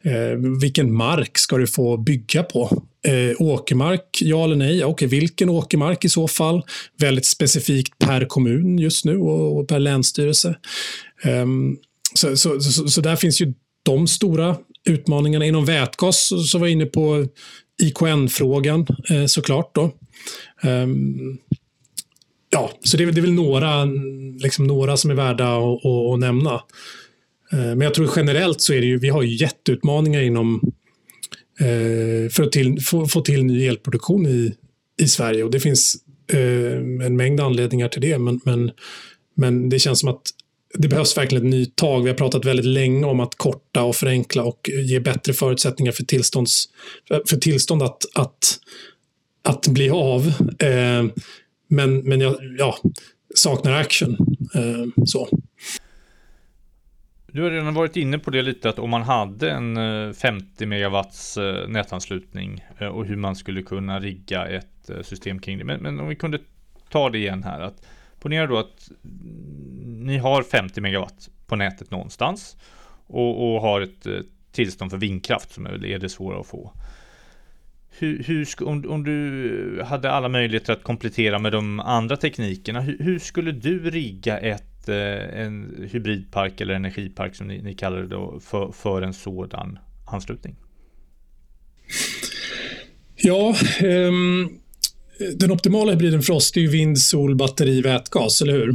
[0.05, 2.83] Ehm, vilken mark ska du få bygga på?
[3.07, 4.85] Eh, åkermark, ja eller nej?
[4.85, 6.63] Okej, vilken åkermark i så fall?
[6.99, 10.57] Väldigt specifikt per kommun just nu och, och per länsstyrelse.
[11.25, 11.79] Um,
[12.15, 14.57] så, så, så, så, där finns ju de stora
[14.89, 15.47] utmaningarna.
[15.47, 17.27] Inom vätgas så, så var jag inne på
[17.83, 19.75] IKN-frågan eh, såklart.
[19.75, 19.93] Då.
[20.63, 21.39] Um,
[22.51, 23.85] ja, så det är, det är väl några,
[24.43, 26.55] liksom några som är värda att, att, att nämna.
[27.53, 30.61] Eh, men jag tror generellt så är det ju, vi har ju jätteutmaningar inom
[31.61, 34.55] Eh, för att till, få, få till ny elproduktion i,
[35.01, 35.97] i Sverige och det finns
[36.33, 38.19] eh, en mängd anledningar till det.
[38.19, 38.71] Men, men,
[39.35, 40.23] men det känns som att
[40.79, 42.03] det behövs verkligen ett nytag.
[42.03, 46.05] Vi har pratat väldigt länge om att korta och förenkla och ge bättre förutsättningar för,
[46.05, 46.65] tillstånds,
[47.29, 48.59] för tillstånd att, att,
[49.43, 50.27] att bli av.
[50.59, 51.05] Eh,
[51.69, 52.79] men, men jag ja,
[53.35, 54.17] saknar action.
[54.55, 55.29] Eh, så.
[57.37, 60.67] Du har redan varit inne på det lite att om man hade en eh, 50
[60.67, 65.65] megawatts eh, nätanslutning eh, och hur man skulle kunna rigga ett system kring det.
[65.65, 66.39] Men, men om vi kunde
[66.91, 67.61] ta det igen här.
[67.61, 67.87] att
[68.21, 68.91] Ponera då att
[69.85, 72.57] ni har 50 megawatt på nätet någonstans
[73.07, 74.07] och, och har ett
[74.53, 76.73] tillstånd för vindkraft som är det svåra att få.
[77.99, 82.99] Hur, hur, om, om, du hade alla möjligheter att komplettera med de andra teknikerna, hur,
[82.99, 88.07] hur skulle du rigga ett, Eh, en hybridpark eller energipark som ni, ni kallar det
[88.07, 90.57] då, för, för en sådan anslutning?
[93.17, 94.59] Ja, um,
[95.35, 98.75] den optimala hybriden för oss är ju vind, sol, batteri, vätgas, eller hur?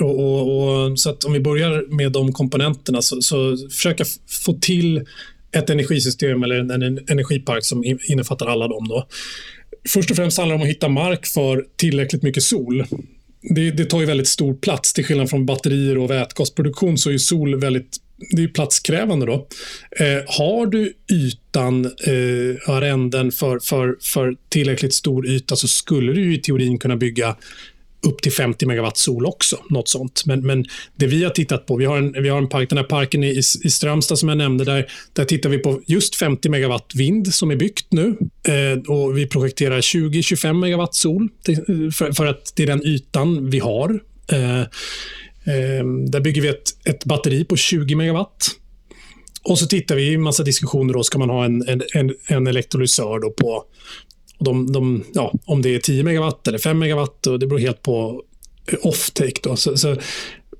[0.00, 4.04] Och, och, och, så att om vi börjar med de komponenterna så, så försöka
[4.44, 5.04] få till
[5.52, 8.88] ett energisystem eller en, en energipark som innefattar alla dem.
[8.88, 9.06] Då.
[9.88, 12.84] Först och främst handlar det om att hitta mark för tillräckligt mycket sol.
[13.42, 14.92] Det, det tar ju väldigt stor plats.
[14.92, 17.96] Till skillnad från batterier och vätgasproduktion så är sol väldigt
[18.30, 19.26] det är platskrävande.
[19.26, 19.46] Då.
[19.90, 26.34] Eh, har du ytan, eh, arrenden för, för, för tillräckligt stor yta så skulle du
[26.34, 27.36] i teorin kunna bygga
[28.02, 29.56] upp till 50 megawatt sol också.
[29.70, 30.22] Något sånt.
[30.26, 30.64] Men, men
[30.96, 33.24] det vi har tittat på, vi har en, vi har en park, den här parken
[33.24, 37.34] i, i Strömstad som jag nämnde, där, där tittar vi på just 50 megawatt vind
[37.34, 38.16] som är byggt nu.
[38.48, 42.86] Eh, och Vi projekterar 20-25 megawatt sol till, eh, för, för, att det är den
[42.86, 44.00] ytan vi har.
[44.32, 44.66] Eh, eh
[46.10, 48.50] Där bygger vi ett, ett batteri på 20 megawatt.
[49.42, 50.94] Och så tittar vi i en massa diskussioner.
[50.94, 53.64] Då ska man ha en, en, en elektrolysör då på
[54.40, 57.26] de, de, ja, om det är 10 megawatt eller 5 megawatt.
[57.26, 58.22] Och det beror helt på
[58.82, 59.40] offtake.
[59.42, 59.56] Då.
[59.56, 59.96] Så, så,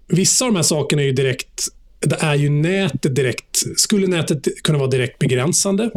[0.09, 1.71] vissa av de här sakerna är ju direkt
[2.01, 5.91] det är ju nätet direkt, skulle nätet kunna vara direkt begränsande.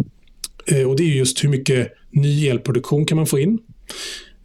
[0.65, 3.59] Eh, och Det är just hur mycket ny elproduktion kan man få in.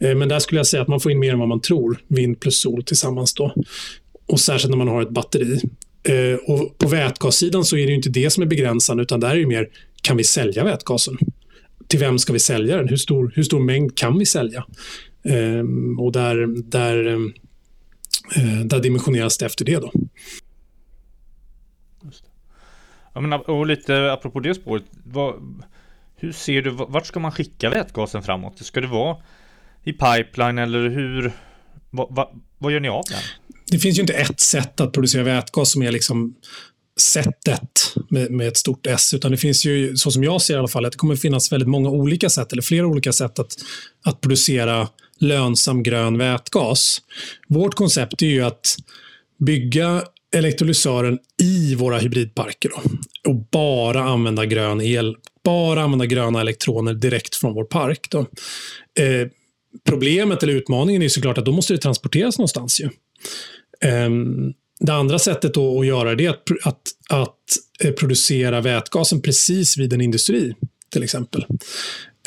[0.01, 2.01] Eh, men där skulle jag säga att man får in mer än vad man tror,
[2.09, 3.35] vind plus sol tillsammans.
[3.35, 3.55] Då.
[4.27, 5.61] Och Särskilt när man har ett batteri.
[6.03, 9.37] Eh, och På vätgassidan så är det inte det som är begränsande, utan där är
[9.41, 9.69] det mer,
[10.03, 11.19] kan vi sälja vätgasen?
[11.89, 12.89] Till vem ska vi sälja den?
[12.89, 14.67] Hur stor, hur stor mängd kan vi sälja?
[15.99, 17.19] Och där, där,
[18.65, 19.77] där dimensioneras det efter det.
[19.77, 19.93] då.
[23.15, 24.85] Ja, men, och lite apropå det spåret.
[25.05, 25.35] Vad,
[26.17, 28.67] hur ser du, vart ska man skicka vätgasen framåt?
[28.67, 29.17] Ska det vara
[29.85, 31.33] i pipeline eller hur?
[31.91, 33.19] Vad, vad, vad gör ni av den?
[33.71, 36.35] Det finns ju inte ett sätt att producera vätgas som är liksom
[37.01, 40.59] sättet med, med, ett stort S, utan det finns ju, så som jag ser i
[40.59, 43.57] alla fall, att det kommer finnas väldigt många olika sätt, eller flera olika sätt att,
[44.05, 44.89] att producera
[45.19, 46.99] lönsam grön vätgas.
[47.49, 48.77] Vårt koncept är ju att
[49.39, 50.03] bygga
[50.37, 52.83] elektrolysören i våra hybridparker då,
[53.31, 58.07] och bara använda grön el, bara använda gröna elektroner direkt från vår park.
[58.11, 58.19] Då.
[59.01, 59.29] Eh,
[59.89, 62.81] problemet eller utmaningen är såklart att då måste det transporteras någonstans.
[62.81, 62.89] Ju.
[63.89, 64.11] Eh,
[64.81, 67.35] det andra sättet att göra det är att, att, att
[67.85, 70.55] eh, producera vätgasen precis vid en industri,
[70.93, 71.47] till exempel.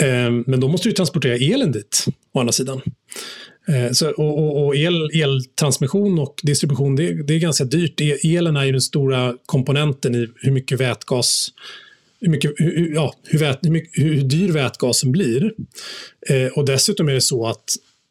[0.02, 2.82] Ehm, men då måste du transportera elen dit, å andra sidan.
[3.68, 8.02] Eh, så, och, och el, eltransmission och distribution, det, det, är ganska dyrt.
[8.02, 11.50] E, elen är ju den stora komponenten i hur mycket vätgas
[12.22, 15.54] hur, mycket, hur, ja, hur, vät, hur, mycket, hur dyr vätgasen blir.
[16.30, 17.64] Eh, och dessutom är det så att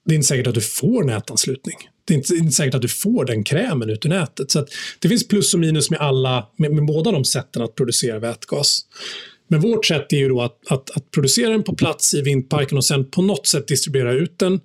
[0.05, 1.77] det är inte säkert att du får nätanslutning.
[2.11, 4.51] Det är inte, inte säkert att du får den krämen ut ur nätet.
[4.51, 4.67] Så
[4.99, 8.81] det finns plus och minus med, alla, med, med båda de sätten att producera vätgas.
[9.49, 12.79] Men vårt sätt är ju då att, att, att, producera den på plats i vindparken
[12.79, 14.61] och sen på något sätt distribuera ut den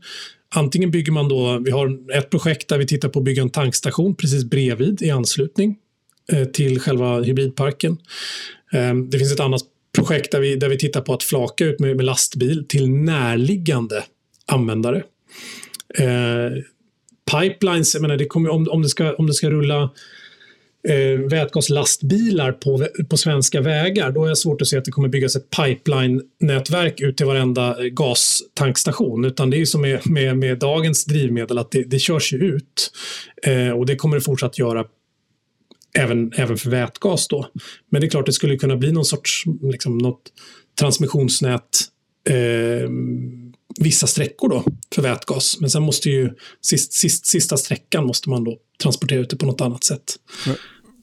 [0.55, 3.49] Antingen bygger man då, vi har ett projekt där vi tittar på att bygga en
[3.49, 5.77] tankstation precis bredvid i anslutning
[6.31, 7.97] eh, till själva hybridparken.
[8.73, 9.61] Ehm, det finns ett annat
[9.95, 14.03] projekt där vi, där vi tittar på att flaka ut med, med lastbil till närliggande
[14.45, 15.03] användare.
[15.97, 16.51] Eh,
[17.31, 19.89] Pipelines, jag menar, det kommer, om, om, det ska, om det ska rulla
[20.87, 25.09] eh, vätgaslastbilar på, på svenska vägar, då är det svårt att se att det kommer
[25.09, 29.25] byggas ett pipeline-nätverk ut till varenda eh, gastankstation.
[29.25, 32.91] Utan det är som med, med, med dagens drivmedel, att det, det körs ju ut.
[33.43, 34.85] Eh, och det kommer det fortsatt göra
[35.99, 37.27] även, även för vätgas.
[37.27, 37.47] Då.
[37.91, 40.21] Men det är klart, det skulle kunna bli någon sorts liksom, något
[40.79, 41.69] transmissionsnät
[42.29, 42.89] eh,
[43.79, 44.63] vissa sträckor då
[44.95, 45.59] för vätgas.
[45.59, 49.45] Men sen måste ju sist, sist, sista sträckan måste man då transportera ut det på
[49.45, 50.15] något annat sätt.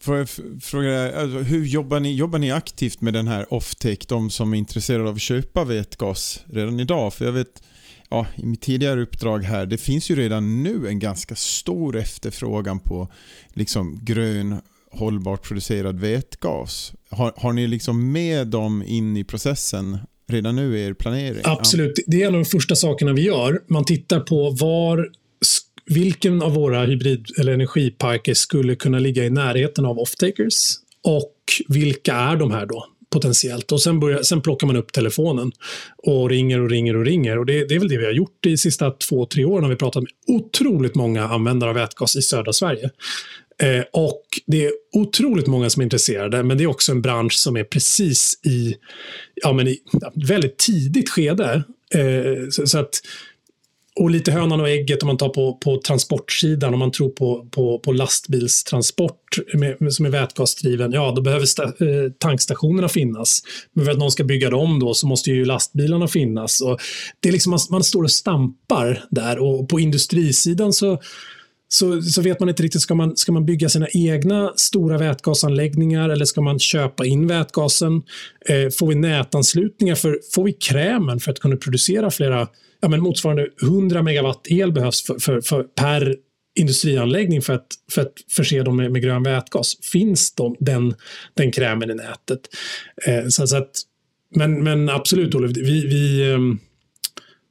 [0.00, 0.28] Får jag
[0.62, 4.58] fråga, alltså, hur jobbar ni, jobbar ni aktivt med den här offtake, de som är
[4.58, 7.14] intresserade av att köpa vätgas redan idag?
[7.14, 7.62] För jag vet,
[8.10, 12.80] ja, i mitt tidigare uppdrag här, det finns ju redan nu en ganska stor efterfrågan
[12.80, 13.08] på
[13.54, 14.60] liksom grön
[14.92, 16.92] hållbart producerad vätgas.
[17.10, 19.98] Har, har ni liksom med dem in i processen
[20.28, 21.42] redan nu i er planering?
[21.44, 23.62] Absolut, det är en av de första sakerna vi gör.
[23.68, 25.08] Man tittar på var
[25.86, 30.78] vilken av våra hybrid eller energiparker skulle kunna ligga i närheten av offtakers?
[31.04, 31.34] och
[31.68, 33.72] vilka är de här då potentiellt?
[33.72, 35.52] Och sen, börjar, sen plockar man upp telefonen
[35.96, 37.38] och ringer och ringer och ringer.
[37.38, 39.64] Och det, det är väl det vi har gjort de sista två, tre åren.
[39.64, 42.90] har vi pratat med otroligt många användare av vätgas i södra Sverige.
[43.62, 47.32] Eh, och det är otroligt många som är intresserade, men det är också en bransch
[47.32, 48.74] som är precis i,
[49.34, 49.78] ja, men i
[50.28, 51.62] väldigt tidigt skede.
[51.94, 53.00] Eh, så, så, att
[54.00, 57.48] och lite hönan och ägget om man tar på, på transportsidan, om man tror på,
[57.50, 63.42] på, på lastbilstransport med, som är vätgasdriven, ja då behöver sta, eh, tankstationerna finnas.
[63.72, 66.60] Men för att någon ska bygga dem då så måste ju lastbilarna finnas.
[66.60, 66.80] Och
[67.20, 71.00] det är liksom, man, man står och stampar där och på industrisidan så
[71.74, 76.08] så, så vet man inte riktigt, ska man, ska man bygga sina egna stora vätgasanläggningar
[76.08, 78.02] eller ska man köpa in vätgasen?
[78.48, 82.48] Eh, får vi nätanslutningar, för, får vi krämen för att kunna producera flera
[82.80, 86.16] ja, men motsvarande 100 megawatt el behövs för, för, för, per
[86.54, 89.76] industrianläggning för att, för att förse dem med, med grön vätgas.
[89.92, 90.94] Finns de, den,
[91.34, 92.40] den krämen i nätet?
[93.06, 93.70] Eh, så, så, att,
[94.34, 96.38] men, men absolut, Olof, vi, vi, eh,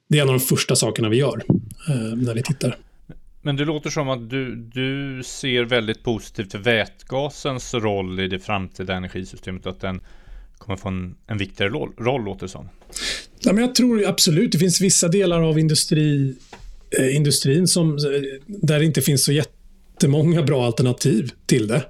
[0.09, 1.43] det är en av de första sakerna vi gör
[1.89, 2.78] eh, när vi tittar.
[3.41, 8.39] Men det låter som att du, du ser väldigt positivt för vätgasens roll i det
[8.39, 9.65] framtida energisystemet.
[9.65, 10.01] Att den
[10.57, 12.69] kommer få en, en viktigare roll, roll låter det som.
[13.39, 16.35] Ja, men jag tror absolut, det finns vissa delar av industri,
[16.99, 17.97] eh, industrin som, eh,
[18.47, 19.31] där det inte finns så
[20.01, 21.83] jättemånga bra alternativ till det.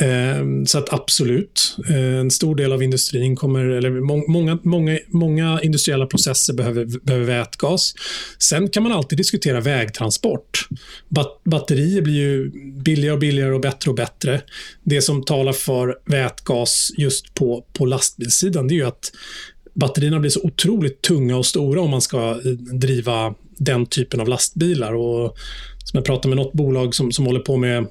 [0.00, 4.98] Eh, så att absolut, eh, en stor del av industrin kommer, eller må, många, många,
[5.08, 7.94] många industriella processer behöver, behöver vätgas.
[8.38, 10.68] Sen kan man alltid diskutera vägtransport.
[11.08, 12.50] Bat, batterier blir ju
[12.82, 14.40] billigare och billigare och bättre och bättre.
[14.84, 19.12] Det som talar för vätgas just på, på lastbilssidan, det är ju att
[19.74, 24.28] batterierna blir så otroligt tunga och stora om man ska eh, driva den typen av
[24.28, 24.94] lastbilar.
[24.94, 25.36] Och
[25.84, 27.86] som jag pratade med något bolag som, som håller på med,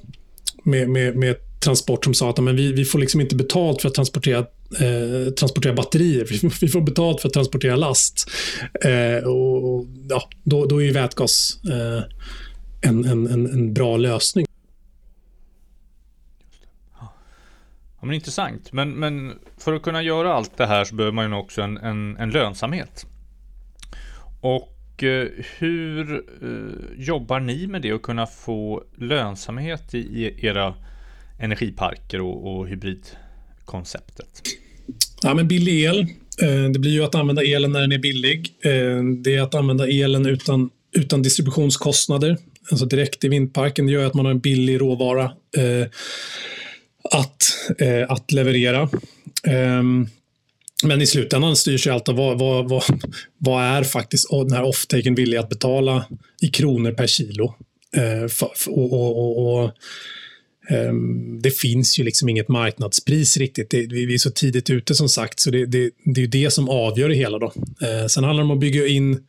[0.64, 3.88] med, med, med transport som sa att men vi, vi får liksom inte betalt för
[3.88, 4.38] att transportera,
[4.80, 6.24] eh, transportera batterier.
[6.24, 8.30] Vi, vi, får betalt för att transportera last.
[8.84, 12.02] Eh, och, ja, då, då är ju vätgas eh,
[12.90, 14.46] en, en, en, en bra lösning.
[18.00, 18.72] Ja, men intressant.
[18.72, 21.76] Men, men för att kunna göra allt det här så behöver man ju också en,
[21.76, 23.06] en, en lönsamhet.
[24.40, 25.28] Och och eh,
[25.58, 30.74] hur eh, jobbar ni med det och kunna få lönsamhet i, era
[31.38, 34.42] energiparker och, och hybridkonceptet?
[35.22, 36.00] Ja, men billig el.
[36.42, 38.52] Eh, det blir ju att använda elen när den är billig.
[39.22, 42.36] Det är att använda elen utan, utan distributionskostnader.
[42.70, 43.86] Alltså direkt i vindparken.
[43.86, 45.32] Det gör att man har en billig råvara
[47.10, 47.36] att,
[48.08, 48.88] att leverera.
[49.46, 50.08] Ehm,
[50.84, 52.82] men i slutändan styrs ju allt av vad, vad, vad,
[53.38, 56.06] vad är faktiskt den här off-taken villig att betala
[56.42, 57.54] i kronor per kilo.
[57.96, 59.70] Eh, för, och, och, och, och
[60.70, 63.70] ehm, det finns ju liksom inget marknadspris riktigt.
[63.70, 66.68] Det, vi är så tidigt ute som sagt, så det, det, det är det som
[66.68, 67.38] avgör det hela.
[67.38, 67.52] Då.
[67.82, 69.20] Eh, sen handlar det om att bygga in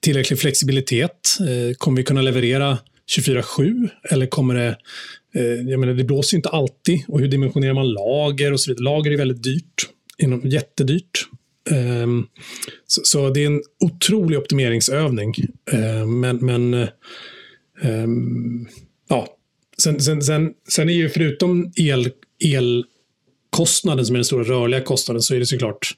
[0.00, 1.38] tillräcklig flexibilitet.
[1.40, 2.78] Eh, kommer vi kunna leverera
[3.16, 4.76] 24-7 eller kommer det
[5.34, 7.00] eh, jag menar, det blåser ju inte alltid.
[7.08, 8.84] Och hur dimensionerar man lager och så vidare.
[8.84, 9.88] Lager är väldigt dyrt.
[10.44, 11.28] Jättedyrt.
[11.70, 12.26] Um,
[12.86, 15.34] så, så, det är en otrolig optimeringsövning.
[15.74, 16.88] Uh, men, men
[17.82, 18.68] um,
[19.08, 19.36] ja.
[19.82, 22.10] Sen, sen, sen, sen är ju förutom el,
[22.44, 25.94] elkostnaden som är den stora rörliga kostnaden så är det såklart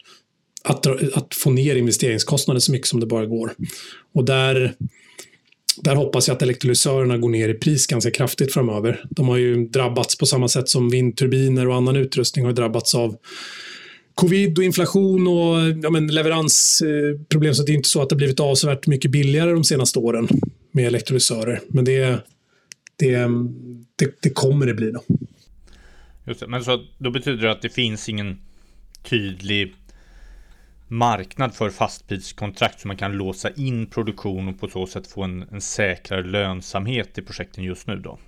[0.64, 0.86] att,
[1.16, 3.54] att få ner investeringskostnaden så mycket som det bara går.
[4.14, 4.74] Och där
[5.82, 9.04] där hoppas jag att elektrolysörerna går ner i pris ganska kraftigt framöver.
[9.10, 13.16] De har ju drabbats på samma sätt som vindturbiner och annan utrustning har drabbats av
[14.16, 17.50] covid och inflation och ja, men leveransproblem.
[17.50, 19.98] Eh, så det är inte så att det har blivit avsevärt mycket billigare de senaste
[19.98, 20.28] åren
[20.72, 21.60] med elektrolysörer.
[21.68, 22.18] Men det,
[22.96, 23.28] det,
[23.96, 25.02] det, det kommer det bli då.
[26.26, 28.38] Just det, men så då betyder det att det finns ingen
[29.02, 29.74] tydlig
[30.88, 35.42] marknad för fastpriskontrakt så man kan låsa in produktion och på så sätt få en,
[35.52, 38.18] en säkrare lönsamhet i projekten just nu då?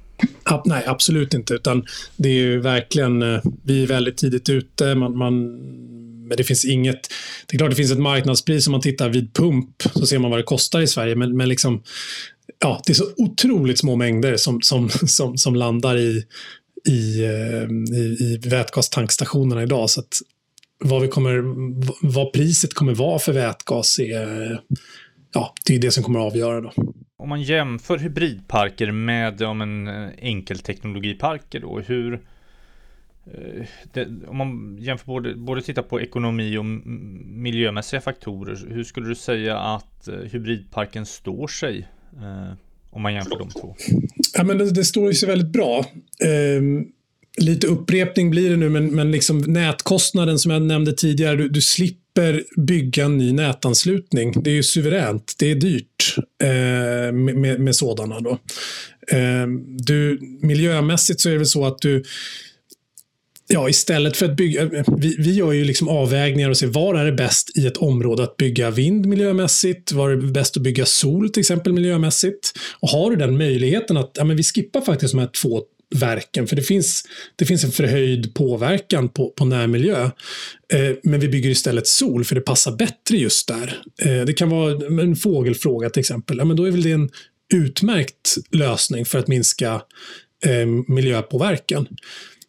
[0.64, 1.54] Nej, absolut inte.
[1.54, 1.86] Utan
[2.16, 4.94] det är ju verkligen, eh, vi är väldigt tidigt ute.
[4.94, 5.58] Man, man,
[6.28, 7.00] men det finns inget...
[7.46, 10.30] Det är klart det finns ett marknadspris om man tittar vid pump så ser man
[10.30, 11.16] vad det kostar i Sverige.
[11.16, 11.82] Men, men liksom,
[12.58, 16.24] ja, det är så otroligt små mängder som, som, som, som landar i,
[16.88, 19.90] i, eh, i, i vätgastankstationerna idag.
[19.90, 20.20] Så att
[20.84, 21.42] vad, vi kommer,
[22.06, 24.60] vad priset kommer vara för vätgas är,
[25.34, 26.60] ja, det är det som kommer att avgöra.
[26.60, 26.72] Då.
[27.28, 32.14] Om man jämför hybridparker med om en eh, enkelteknologiparker då, hur
[33.26, 39.08] eh, det, om man jämför både, både titta på ekonomi och miljömässiga faktorer, hur skulle
[39.08, 41.88] du säga att eh, hybridparken står sig?
[42.16, 42.52] Eh,
[42.90, 43.76] om man jämför de två?
[44.34, 45.78] Ja, men det, det står sig väldigt bra.
[46.24, 46.62] Eh,
[47.44, 51.60] lite upprepning blir det nu, men, men liksom nätkostnaden som jag nämnde tidigare, du, du
[51.60, 52.07] slipper
[52.56, 54.42] bygga en ny nätanslutning.
[54.42, 55.34] Det är ju suveränt.
[55.38, 58.20] Det är dyrt eh, med, med, sådana.
[58.20, 58.30] Då.
[59.10, 59.46] Eh,
[59.86, 62.02] du, miljömässigt så är det väl så att du
[63.50, 64.84] Ja, istället för att bygga...
[64.96, 68.22] Vi, vi gör ju liksom avvägningar och ser var är det bäst i ett område
[68.22, 69.92] att bygga vind miljömässigt?
[69.92, 72.52] Var är det bäst att bygga sol till exempel miljömässigt?
[72.80, 75.62] Och har du den möjligheten att ja, men vi skippar faktiskt de här två
[75.94, 76.46] verken.
[76.46, 77.04] För det finns,
[77.36, 80.10] det finns en förhöjd påverkan på, på närmiljö.
[80.72, 83.82] Eh, men vi bygger istället sol för det passar bättre just där.
[84.02, 86.38] Eh, det kan vara en fågelfråga till exempel.
[86.38, 87.10] Ja, men då är väl det en
[87.54, 89.82] utmärkt lösning för att minska
[90.44, 91.86] eh, miljöpåverkan.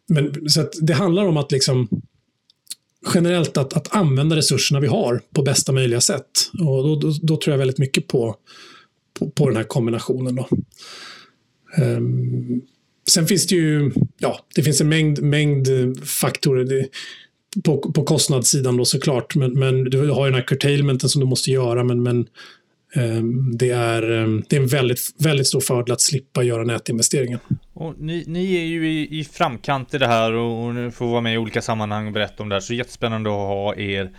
[0.08, 1.90] Men, så det handlar om att liksom
[3.14, 6.30] generellt att, att använda resurserna vi har på bästa möjliga sätt.
[6.54, 8.36] Och då, då, då tror jag väldigt mycket på,
[9.20, 10.36] på, på den här kombinationen.
[10.36, 10.48] Då.
[11.78, 12.62] Um,
[13.10, 16.64] Sen finns det ju ja, det finns en mängd, mängd eh, faktorer.
[16.64, 16.90] Det,
[17.64, 21.28] på, på kostnadssidan då såklart, men, men du har ju den här curtailmenten som du
[21.28, 22.28] måste göra, men, men
[22.96, 27.40] um, det, är, um, det är en väldigt, väldigt stor fördel att slippa göra nätinvesteringen.
[27.74, 31.22] Och ni, ni är ju i, i framkant i det här och, och får vara
[31.22, 34.12] med i olika sammanhang och berätta om det här, så jättespännande att ha er,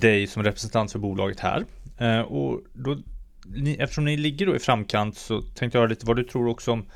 [0.00, 1.64] dig som representant för bolaget här.
[2.00, 2.98] Uh, och då,
[3.46, 6.48] ni, eftersom ni ligger då i framkant så tänkte jag höra lite vad du tror
[6.48, 6.86] också om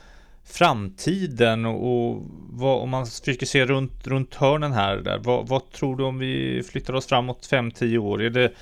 [0.51, 5.73] framtiden och, och vad, om man försöker se runt, runt hörnen här där, vad, vad
[5.73, 8.23] tror du om vi flyttar oss framåt 5-10 år?
[8.23, 8.53] Är det,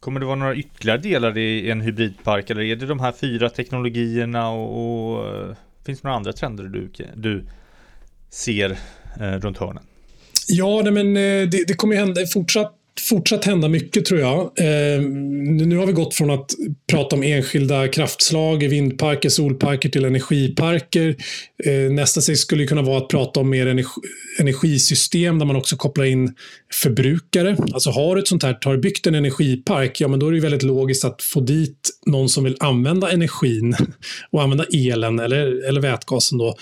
[0.00, 3.50] kommer det vara några ytterligare delar i en hybridpark eller är det de här fyra
[3.50, 5.56] teknologierna och, och eh,
[5.86, 7.44] finns det några andra trender du, du
[8.30, 8.78] ser
[9.20, 9.82] eh, runt hörnen?
[10.48, 14.40] Ja, nej, men eh, det, det kommer ju hända fortsatt fortsatt hända mycket tror jag.
[14.40, 15.00] Eh,
[15.66, 16.50] nu har vi gått från att
[16.92, 21.16] prata om enskilda kraftslag, vindparker, solparker till energiparker.
[21.64, 24.00] Eh, nästa steg skulle kunna vara att prata om mer energi,
[24.40, 26.34] energisystem där man också kopplar in
[26.72, 27.56] förbrukare.
[27.72, 30.32] Alltså har du ett sånt här, har du byggt en energipark, ja men då är
[30.32, 33.76] det väldigt logiskt att få dit någon som vill använda energin
[34.30, 36.56] och använda elen eller, eller vätgasen då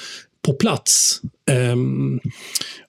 [0.46, 1.20] på plats.
[1.72, 2.20] Um,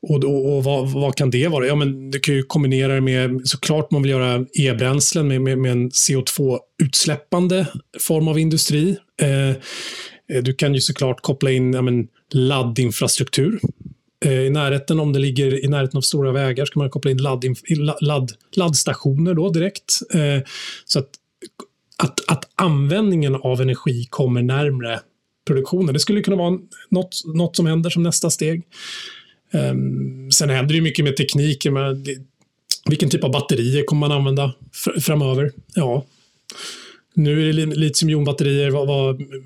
[0.01, 1.67] och, och, och vad, vad, kan det vara?
[1.67, 5.57] Ja, men du kan ju kombinera det med, såklart man vill göra e-bränslen med, med,
[5.57, 7.65] med en CO2-utsläppande
[7.99, 8.97] form av industri.
[9.21, 9.55] Uh,
[10.41, 13.59] du kan ju såklart koppla in ja, men, laddinfrastruktur.
[14.25, 17.17] Uh, I närheten, om det ligger i närheten av stora vägar, ska man koppla in
[17.17, 17.43] ladd,
[18.01, 19.99] ladd, laddstationer då direkt.
[20.15, 20.43] Uh,
[20.85, 21.09] så att,
[21.97, 24.99] att, att användningen av energi kommer närmre
[25.47, 25.93] produktionen.
[25.93, 28.63] Det skulle kunna vara något, något som händer som nästa steg.
[29.51, 31.73] Um, sen händer det mycket med tekniken.
[31.73, 32.07] Med
[32.89, 35.51] vilken typ av batterier kommer man använda fr framöver?
[35.75, 36.05] Ja,
[37.17, 38.71] nu är det litiumjonbatterier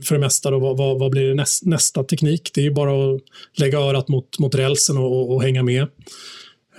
[0.03, 0.51] för det mesta.
[0.51, 2.51] Då, vad, vad, vad blir näst, nästa teknik?
[2.53, 3.21] Det är ju bara att
[3.53, 5.87] lägga örat mot, mot rälsen och, och, och hänga med.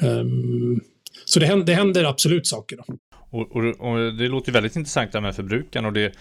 [0.00, 0.80] Um,
[1.24, 2.76] så det händer, det händer, absolut saker.
[2.76, 2.84] Då.
[3.30, 6.12] Och, och, och, det låter väldigt intressant det här med förbrukaren och det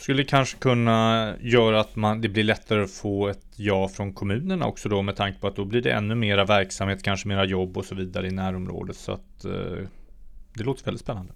[0.00, 4.66] skulle kanske kunna göra att man, det blir lättare att få ett ja från kommunerna
[4.66, 7.78] också då med tanke på att då blir det ännu mera verksamhet, kanske mera jobb
[7.78, 8.96] och så vidare i närområdet.
[8.96, 9.86] Så att eh,
[10.54, 11.32] det låter väldigt spännande.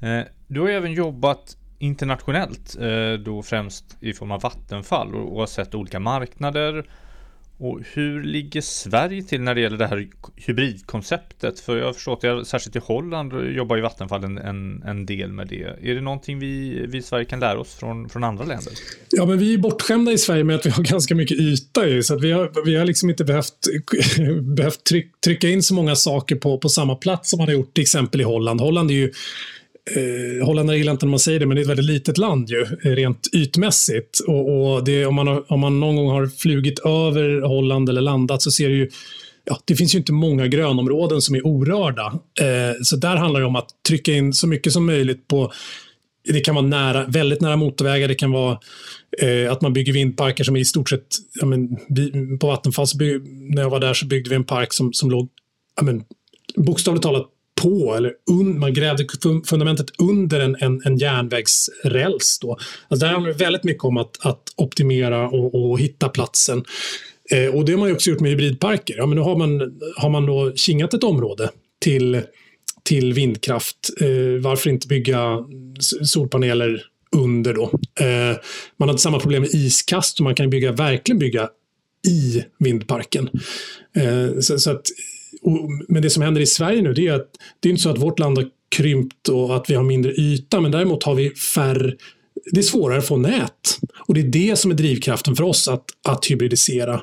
[0.00, 5.32] Eh, du har ju även jobbat internationellt, eh, då främst i form av Vattenfall och,
[5.32, 6.84] och har sett olika marknader
[7.60, 11.60] och hur ligger Sverige till när det gäller det här hybridkonceptet?
[11.60, 15.32] För jag har förstått att särskilt i Holland jobbar ju Vattenfall en, en, en, del
[15.32, 15.62] med det.
[15.62, 18.72] Är det någonting vi, vi i Sverige kan lära oss från, från andra länder?
[19.10, 22.02] Ja, men vi är bortskämda i Sverige med att vi har ganska mycket yta ju,
[22.02, 23.66] så att vi har, vi har liksom inte behövt,
[24.56, 27.74] behövt tryck, trycka in så många saker på, på samma plats som man har gjort
[27.74, 28.60] till exempel i Holland.
[28.60, 29.12] Holland är ju
[29.96, 32.50] eh, holländare gillar inte när man säger det, men det är ett väldigt litet land
[32.50, 34.20] ju, eh, rent ytmässigt.
[34.26, 38.00] Och, och det, om, man har, om man någon gång har flugit över Holland eller
[38.00, 38.90] landat så ser det ju
[39.44, 42.06] Ja, det finns ju inte många grönområden som är orörda.
[42.40, 45.52] Eh, så där handlar det om att trycka in så mycket som möjligt på
[46.24, 48.08] det kan vara nära, väldigt nära motorvägar.
[48.08, 48.58] Det kan vara
[49.18, 51.06] eh, att man bygger vindparker som är i stort sett...
[51.40, 51.76] Ja, men,
[52.38, 52.86] på Vattenfall,
[53.26, 55.28] när jag var där så byggde vi en park som, som låg
[55.76, 56.04] ja, men,
[56.56, 57.26] bokstavligt talat
[57.62, 59.06] på, eller un, man grävde
[59.46, 62.38] fundamentet under en, en, en järnvägsräls.
[62.42, 62.58] Då.
[62.88, 66.64] Alltså där handlar det väldigt mycket om att, att optimera och, och hitta platsen.
[67.30, 68.94] Eh, och det har man också gjort med hybridparker.
[68.96, 71.50] Ja, men nu har man, har man då kingat ett område
[71.80, 72.20] till,
[72.82, 73.90] till vindkraft.
[74.00, 75.38] Eh, varför inte bygga
[76.02, 76.82] solpaneler
[77.16, 77.70] under då?
[78.00, 78.36] Eh,
[78.76, 81.48] man hade samma problem med iskast och man kan bygga, verkligen bygga
[82.08, 83.28] i vindparken.
[83.96, 84.86] Eh, så, så, att
[85.88, 87.28] men det som händer i Sverige nu det är att
[87.60, 90.60] det är inte så att vårt land har krympt och att vi har mindre yta,
[90.60, 91.94] men däremot har vi färre
[92.52, 93.78] det är svårare att få nät.
[94.08, 97.02] Och det är det som är drivkraften för oss att, att hybridisera.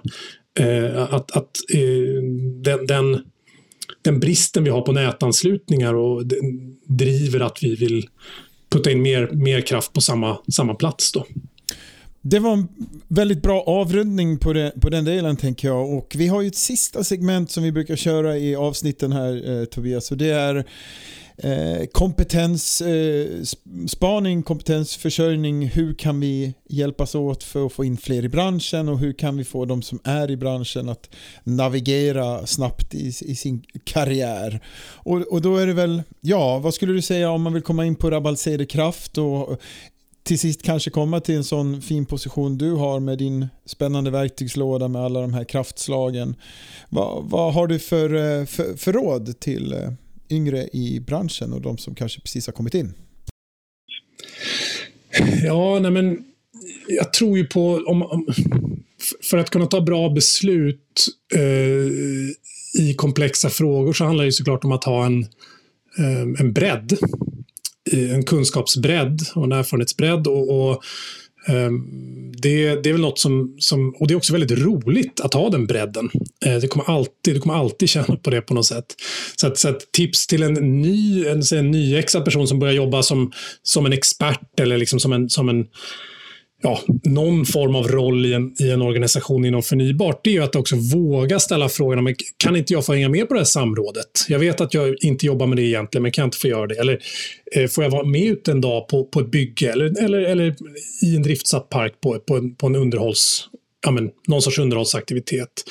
[0.59, 2.23] Eh, att, att eh,
[2.63, 3.23] den, den,
[4.01, 6.23] den, bristen vi har på nätanslutningar och
[6.85, 8.07] driver att vi vill
[8.69, 11.11] putta in mer, mer kraft på samma, samma plats.
[11.11, 11.25] Då.
[12.29, 12.67] Det var en
[13.07, 15.93] väldigt bra avrundning på, det, på den delen tänker jag.
[15.93, 19.65] Och vi har ju ett sista segment som vi brukar köra i avsnitten här eh,
[19.65, 20.11] Tobias.
[20.11, 20.65] Och det är
[21.37, 25.67] eh, kompetensspaning, eh, kompetensförsörjning.
[25.67, 29.37] Hur kan vi hjälpas åt för att få in fler i branschen och hur kan
[29.37, 31.09] vi få de som är i branschen att
[31.43, 34.59] navigera snabbt i, i sin karriär.
[34.93, 37.85] Och, och då är det väl, ja, vad skulle du säga om man vill komma
[37.85, 39.61] in på Rabal Kraft och
[40.27, 44.87] till sist kanske komma till en sån fin position du har med din spännande verktygslåda
[44.87, 46.35] med alla de här kraftslagen.
[46.89, 49.91] Vad, vad har du för, eh, för, för råd till eh,
[50.29, 52.93] yngre i branschen och de som kanske precis har kommit in?
[55.43, 56.25] Ja, nej men
[56.87, 58.27] jag tror ju på, om, om
[59.23, 64.71] för att kunna ta bra beslut eh, i komplexa frågor så handlar det såklart om
[64.71, 65.23] att ha en,
[65.97, 66.97] eh, en bredd
[67.93, 70.27] en kunskapsbredd och en erfarenhetsbredd.
[70.27, 70.83] Och, och
[71.47, 71.83] ehm,
[72.41, 75.49] det, det, är väl något som, som, och det är också väldigt roligt att ha
[75.49, 76.09] den bredden.
[76.45, 78.85] Eh, det kommer alltid, du kommer alltid känna på det på något sätt.
[79.35, 83.03] Så, att, så att tips till en ny, en, en nyexad person som börjar jobba
[83.03, 83.31] som,
[83.63, 85.65] som en expert eller liksom som en, som en
[86.61, 90.43] ja, någon form av roll i en, i en organisation inom förnybart, det är ju
[90.43, 93.45] att också våga ställa frågan, men kan inte jag få hänga med på det här
[93.45, 94.25] samrådet?
[94.27, 96.67] Jag vet att jag inte jobbar med det egentligen, men kan jag inte få göra
[96.67, 96.75] det?
[96.75, 96.99] Eller
[97.55, 100.55] eh, får jag vara med ut en dag på, på ett bygge eller, eller, eller
[101.03, 103.49] i en driftsatt park på, på, en, på en underhålls
[103.85, 105.63] ja, men, någon sorts underhållsaktivitet.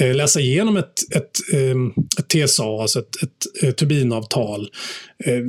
[0.00, 4.68] Eh, läsa igenom ett, ett, ehm, ett, ett TSA, alltså ett, ett, ett turbinavtal.
[5.24, 5.40] Eh,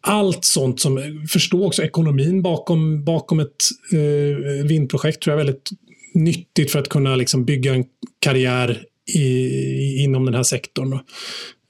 [0.00, 5.70] allt sånt som, förstå också ekonomin bakom, bakom ett eh, vindprojekt tror jag är väldigt
[6.14, 7.84] nyttigt för att kunna liksom bygga en
[8.18, 8.84] karriär
[9.14, 10.92] i, inom den här sektorn.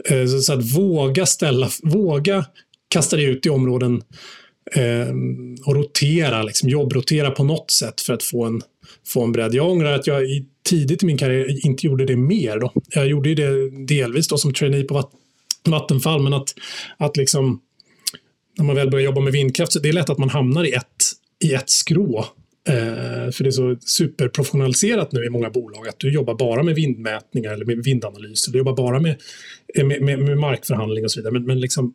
[0.08, 2.44] Eh, så, så, att våga ställa, våga
[2.88, 4.02] kasta dig ut i områden
[4.74, 5.14] eh,
[5.66, 8.62] och rotera, liksom jobbrotera på något sätt för att få en,
[9.06, 9.54] få en bredd.
[9.54, 12.58] Jag ångrar att jag i, tidigt i min karriär inte gjorde det mer.
[12.58, 12.72] Då.
[12.88, 15.10] Jag gjorde det delvis då som trainee på
[15.64, 16.54] Vattenfall, men att,
[16.96, 17.60] att liksom
[18.60, 20.72] när man väl börjar jobba med vindkraft så det är lätt att man hamnar i
[20.72, 20.86] ett,
[21.44, 22.26] i ett skrå.
[22.68, 26.74] Eh, för det är så superprofessionaliserat nu i många bolag att du jobbar bara med
[26.74, 28.52] vindmätningar eller med vindanalyser.
[28.52, 29.16] Du jobbar bara med,
[29.84, 31.32] med, med, med markförhandling och så vidare.
[31.32, 31.94] Men, men liksom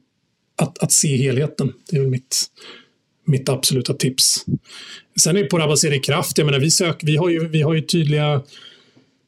[0.57, 2.45] att, att se helheten, det är väl mitt,
[3.25, 4.45] mitt absoluta tips.
[5.19, 7.73] Sen är det på avancerad kraft, jag menar vi, sök, vi, har, ju, vi har
[7.73, 8.43] ju tydliga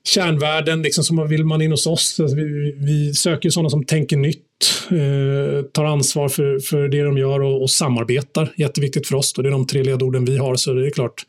[0.03, 2.19] kärnvärden liksom som vill man in hos oss.
[2.19, 4.43] Alltså vi, vi söker sådana som tänker nytt,
[4.91, 8.53] eh, tar ansvar för, för det de gör och, och samarbetar.
[8.57, 9.33] Jätteviktigt för oss.
[9.33, 9.41] Då.
[9.41, 11.25] Det är de tre ledorden vi har, så det är klart.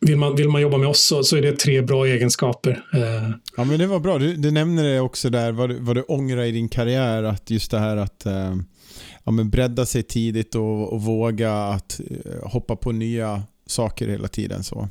[0.00, 2.70] Vill man, vill man jobba med oss så, så är det tre bra egenskaper.
[2.94, 3.30] Eh.
[3.56, 4.18] Ja, men det var bra.
[4.18, 7.50] Du, du nämner det också där, vad du, vad du ångrar i din karriär, att
[7.50, 8.56] just det här att eh,
[9.24, 14.28] ja, men bredda sig tidigt och, och våga att eh, hoppa på nya saker hela
[14.28, 14.64] tiden.
[14.64, 14.88] så.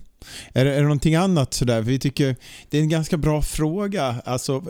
[0.53, 1.81] Är det, är det någonting annat sådär?
[1.81, 2.35] vi tycker
[2.69, 4.15] det är en ganska bra fråga.
[4.25, 4.63] Alltså,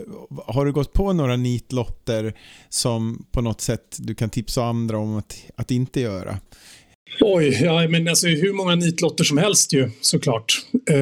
[0.46, 2.34] har du gått på några nitlotter
[2.68, 6.38] som på något sätt du kan tipsa andra om att, att inte göra?
[7.20, 10.66] Oj, ja, men alltså hur många nitlotter som helst ju såklart.
[10.90, 10.96] Uh,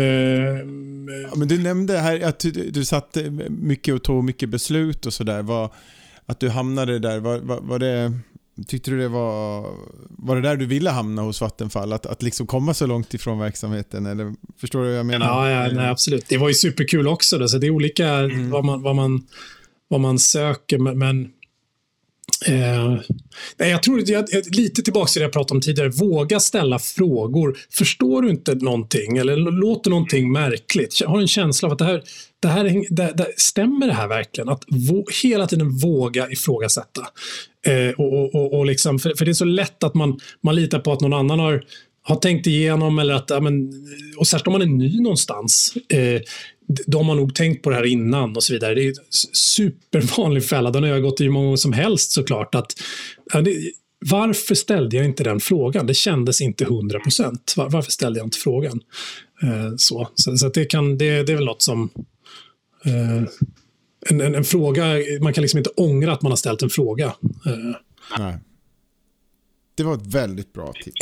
[1.31, 3.17] ja, men du nämnde här att du, du satt
[3.49, 5.71] mycket och tog mycket beslut och sådär.
[6.27, 8.13] Att du hamnade där, var, var, var det
[8.67, 9.71] Tyckte du det var,
[10.09, 11.93] var det där du ville hamna hos Vattenfall?
[11.93, 14.07] Att, att liksom komma så långt ifrån verksamheten?
[14.07, 15.27] Eller förstår du vad jag menar?
[15.27, 16.29] Ja, ja nej, absolut.
[16.29, 17.39] Det var ju superkul också.
[17.39, 18.51] Då, så det är olika mm.
[18.51, 19.27] vad, man, vad, man,
[19.89, 20.79] vad man söker.
[20.79, 21.29] Men, men
[22.49, 23.01] eh,
[23.57, 24.25] nej, jag tror, jag,
[24.57, 25.89] lite tillbaka till det jag pratade om tidigare.
[25.89, 27.57] Våga ställa frågor.
[27.71, 31.03] Förstår du inte någonting eller låter någonting märkligt?
[31.07, 32.03] Har en känsla av att det här,
[32.43, 34.49] det här, det, det, stämmer det här verkligen?
[34.49, 37.01] Att vå, hela tiden våga ifrågasätta.
[37.67, 40.79] Eh, och, och, och liksom, för, för, det är så lätt att man, man litar
[40.79, 41.65] på att någon annan har,
[42.03, 43.73] har tänkt igenom eller att, ja, men,
[44.17, 45.75] och särskilt om man är ny någonstans.
[45.89, 46.21] Eh,
[46.87, 48.75] då har man nog tänkt på det här innan och så vidare.
[48.75, 48.95] Det är en
[49.33, 50.71] supervanlig fälla.
[50.71, 52.55] Den har jag gått i hur många gånger som helst såklart.
[52.55, 52.75] Att,
[54.11, 55.87] varför ställde jag inte den frågan?
[55.87, 57.55] Det kändes inte hundra procent.
[57.57, 58.81] Var, varför ställde jag inte frågan?
[59.43, 61.91] Eh, så så, så det, kan, det, det är väl något som
[62.85, 63.23] eh,
[64.11, 64.85] en, en, en, fråga,
[65.21, 67.07] man kan liksom inte ångra att man har ställt en fråga.
[67.47, 67.77] Eh.
[68.19, 68.39] Nej.
[69.75, 70.99] Det var ett väldigt bra tips.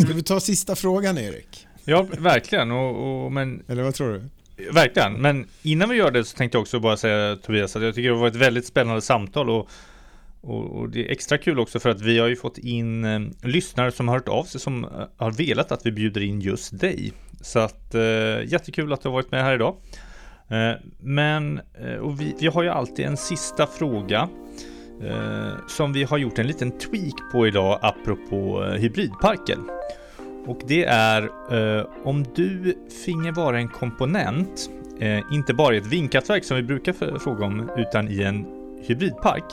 [0.00, 1.66] Ska vi ta sista frågan, Erik?
[1.84, 2.70] Ja, verkligen.
[2.70, 3.62] Och, och, men...
[3.68, 4.22] Eller vad tror du?
[4.72, 7.94] Verkligen, men innan vi gör det så tänkte jag också bara säga Tobias att jag
[7.94, 9.68] tycker det var ett väldigt spännande samtal och,
[10.40, 13.20] och, och det är extra kul också för att vi har ju fått in eh,
[13.42, 16.80] lyssnare som har hört av sig som eh, har velat att vi bjuder in just
[16.80, 17.12] dig.
[17.40, 18.00] Så att eh,
[18.46, 19.76] jättekul att du har varit med här idag.
[20.48, 24.28] Eh, men eh, och vi, vi, har ju alltid en sista fråga
[25.02, 29.70] eh, som vi har gjort en liten tweak på idag apropå eh, hybridparken.
[30.48, 32.74] Och det är eh, om du
[33.04, 34.70] finge vara en komponent,
[35.00, 38.46] eh, inte bara i ett vindkraftverk som vi brukar fråga om, utan i en
[38.82, 39.44] hybridpark.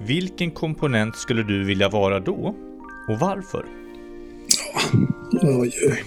[0.00, 2.54] Vilken komponent skulle du vilja vara då
[3.08, 3.64] och varför?
[5.42, 6.04] Oj, oj.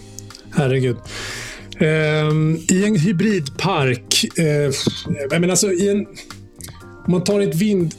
[0.51, 0.97] Herregud.
[1.79, 4.71] Ehm, I en hybridpark, eh,
[5.29, 6.07] jag menar alltså i en,
[7.05, 7.93] om man tar ett vind,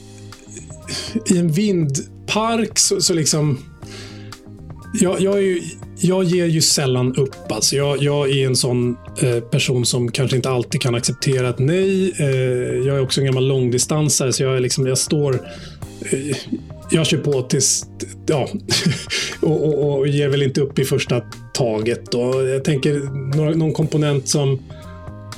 [1.25, 3.59] i en vindpark så, så liksom,
[4.93, 5.61] jag, jag, är ju,
[5.99, 7.51] jag ger ju sällan upp.
[7.51, 11.59] Alltså jag, jag är en sån eh, person som kanske inte alltid kan acceptera ett
[11.59, 12.13] nej.
[12.19, 12.27] Eh,
[12.87, 15.33] jag är också en gammal långdistansare, så jag, är liksom, jag står
[16.11, 16.37] eh,
[16.91, 17.85] jag kör på tills,
[18.25, 18.49] ja,
[19.41, 21.21] och, och, och ger väl inte upp i första
[21.53, 22.13] taget.
[22.13, 22.93] Och jag tänker
[23.55, 24.59] någon komponent som,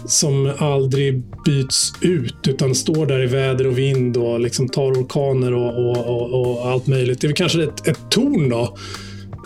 [0.06, 5.54] som aldrig byts ut utan står där i väder och vind och liksom tar orkaner
[5.54, 7.22] och, och, och allt möjligt.
[7.22, 8.78] Det är väl kanske ett, ett torn då.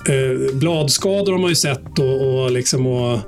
[0.07, 3.19] Eh, bladskador har man ju sett och, och, liksom, och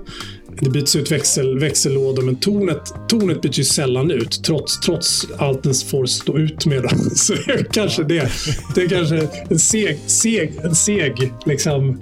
[0.61, 5.63] det byts ut växel, växellådor, men tornet, tornet byts ju sällan ut trots, trots allt
[5.63, 6.85] den får stå ut med.
[7.15, 8.31] Så det är kanske det.
[8.75, 12.01] Det är kanske en seg, seg, en seg liksom,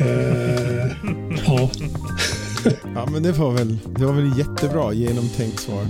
[0.00, 0.86] eh,
[1.46, 1.70] Ja.
[2.94, 5.86] Ja, men det var väl, det var väl jättebra genomtänkt svar.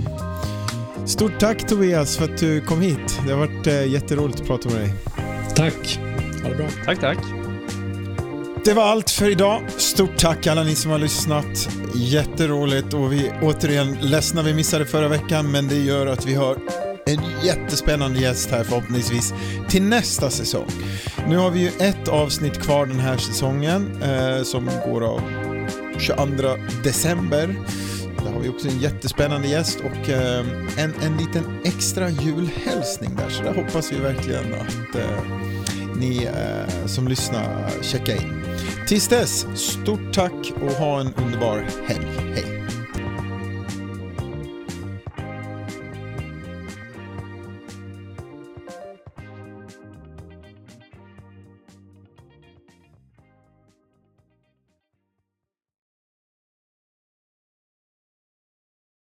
[1.05, 3.19] Stort tack Tobias för att du kom hit.
[3.27, 4.93] Det har varit eh, jätteroligt att prata med dig.
[5.55, 5.99] Tack.
[6.43, 6.67] Ha det bra.
[6.85, 7.46] Tack, tack.
[8.67, 9.61] Det var allt för idag.
[9.77, 11.69] Stort tack alla ni som har lyssnat.
[11.95, 16.57] Jätteroligt och vi återigen ledsna vi missade förra veckan men det gör att vi har
[17.05, 19.33] en jättespännande gäst här förhoppningsvis
[19.69, 20.67] till nästa säsong.
[21.27, 25.21] Nu har vi ju ett avsnitt kvar den här säsongen eh, som går av
[25.99, 26.25] 22
[26.83, 27.55] december.
[28.23, 30.45] Där har vi också en jättespännande gäst och eh,
[30.77, 35.23] en, en liten extra julhälsning där så där hoppas vi verkligen att eh,
[35.99, 38.36] ni eh, som lyssnar checkar in.
[38.87, 42.07] Tills dess, stort tack och ha en underbar helg.
[42.35, 42.56] Hej!